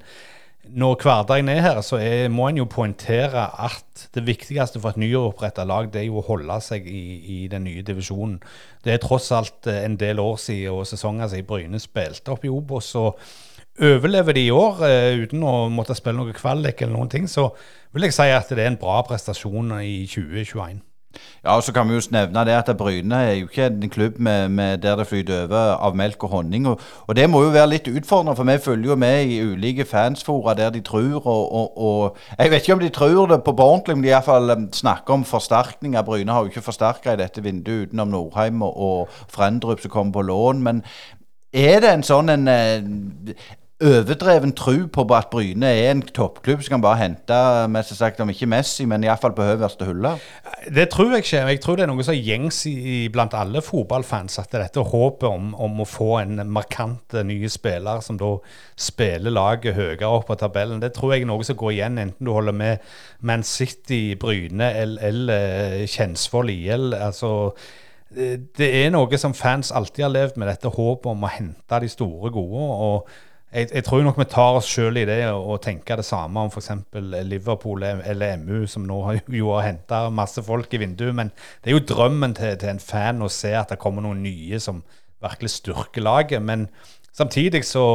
[0.72, 5.02] når hverdagen er her, så er, må en jo poengtere at det viktigste for et
[5.04, 8.38] nyoppretta lag, det er jo å holde seg i, i, den nye divisjonen.
[8.86, 12.54] Det er tross alt en del år siden og sesonger siden Bryne spilte opp i
[12.54, 12.94] Obos.
[12.96, 13.20] og
[13.80, 14.80] overlever de i år
[15.24, 17.50] uten å måtte spille noe kvalik eller noen ting, så
[17.94, 20.86] vil jeg si at det er en bra prestasjon i 2021.
[21.44, 24.20] Ja, og så kan vi jo nevne det at Bryne er jo ikke en klubb
[24.20, 26.68] med, med der det flyter over av melk og honning.
[26.68, 29.86] Og, og, det må jo være litt utfordrende, for vi følger jo med i ulike
[29.86, 33.56] fansfora der de tror og, og, og, Jeg vet ikke om de tror det på
[33.58, 36.02] ordentlig, men de fall snakker om forsterkninger.
[36.02, 40.14] Bryne har jo ikke forsterka i dette vinduet utenom Norheim og, og Frendrup som kommer
[40.14, 40.62] på lån.
[40.64, 40.84] Men
[41.54, 43.34] er det en sånn en, eh,
[43.80, 47.36] overdreven tro på at Bryne er en toppklubb som kan bare hente
[47.72, 50.18] mest sagt om ikke Messi, men iallfall på øverste hylle?
[50.68, 51.44] Det tror jeg ikke.
[51.48, 52.60] Jeg tror det er noe som gjengs
[53.14, 54.36] blant alle fotballfans.
[54.44, 58.34] At dette håpet om, om, å få en markant ny spiller som da
[58.76, 62.28] spiller laget høyere opp på tabellen, det tror jeg er noe som går igjen, enten
[62.28, 62.84] du holder med
[63.24, 66.92] Man City, Bryne eller, eller Kjensvoll IL.
[66.94, 67.54] altså
[68.10, 71.90] det er noe som fans alltid har levd med, dette håpet om å hente de
[71.94, 72.64] store gode.
[72.90, 73.12] og
[73.50, 76.52] jeg, jeg, tror nok vi tar oss sjøl i det og tenker det samme om
[76.54, 76.70] f.eks.
[77.26, 81.16] Liverpool eller MU, som nå har, jo har henta masse folk i vinduet.
[81.18, 81.34] Men
[81.64, 84.62] det er jo drømmen til, til, en fan å se at det kommer noen nye
[84.62, 84.84] som
[85.24, 86.46] virkelig styrker laget.
[86.46, 86.68] Men
[87.10, 87.86] samtidig så,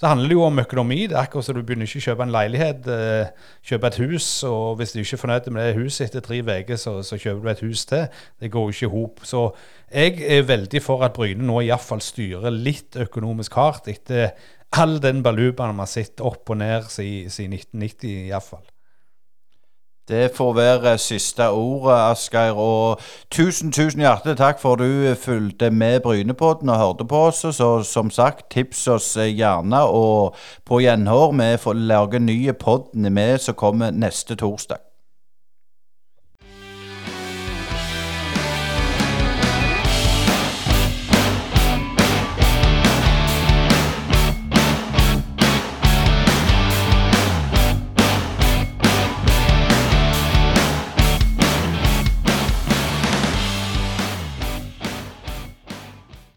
[0.00, 1.02] så handler det jo om økonomi.
[1.04, 4.28] Det er akkurat som du begynner ikke å kjøpe en leilighet, eh, kjøpe et hus.
[4.48, 7.44] Og hvis du ikke er fornøyd med det huset etter tre uker, så, så, kjøper
[7.44, 8.22] du et hus til.
[8.40, 9.26] Det går jo ikke i hop.
[9.28, 9.50] Så
[9.92, 14.32] jeg er veldig for at Bryne nå iallfall styrer litt økonomisk hardt etter
[14.76, 18.66] all den balubaen vi har sett opp og ned siden 1990 iallfall.
[20.08, 22.56] Det får være siste ordet, Asgeir.
[22.56, 23.00] Og
[23.30, 27.44] tusen, tusen hjertelig takk for du fulgte med Brynepodden og hørte på oss.
[27.56, 29.82] Så som sagt, tips oss gjerne.
[29.84, 34.87] Og på gjenhør, vi får lage nye podden med som kommer neste torsdag.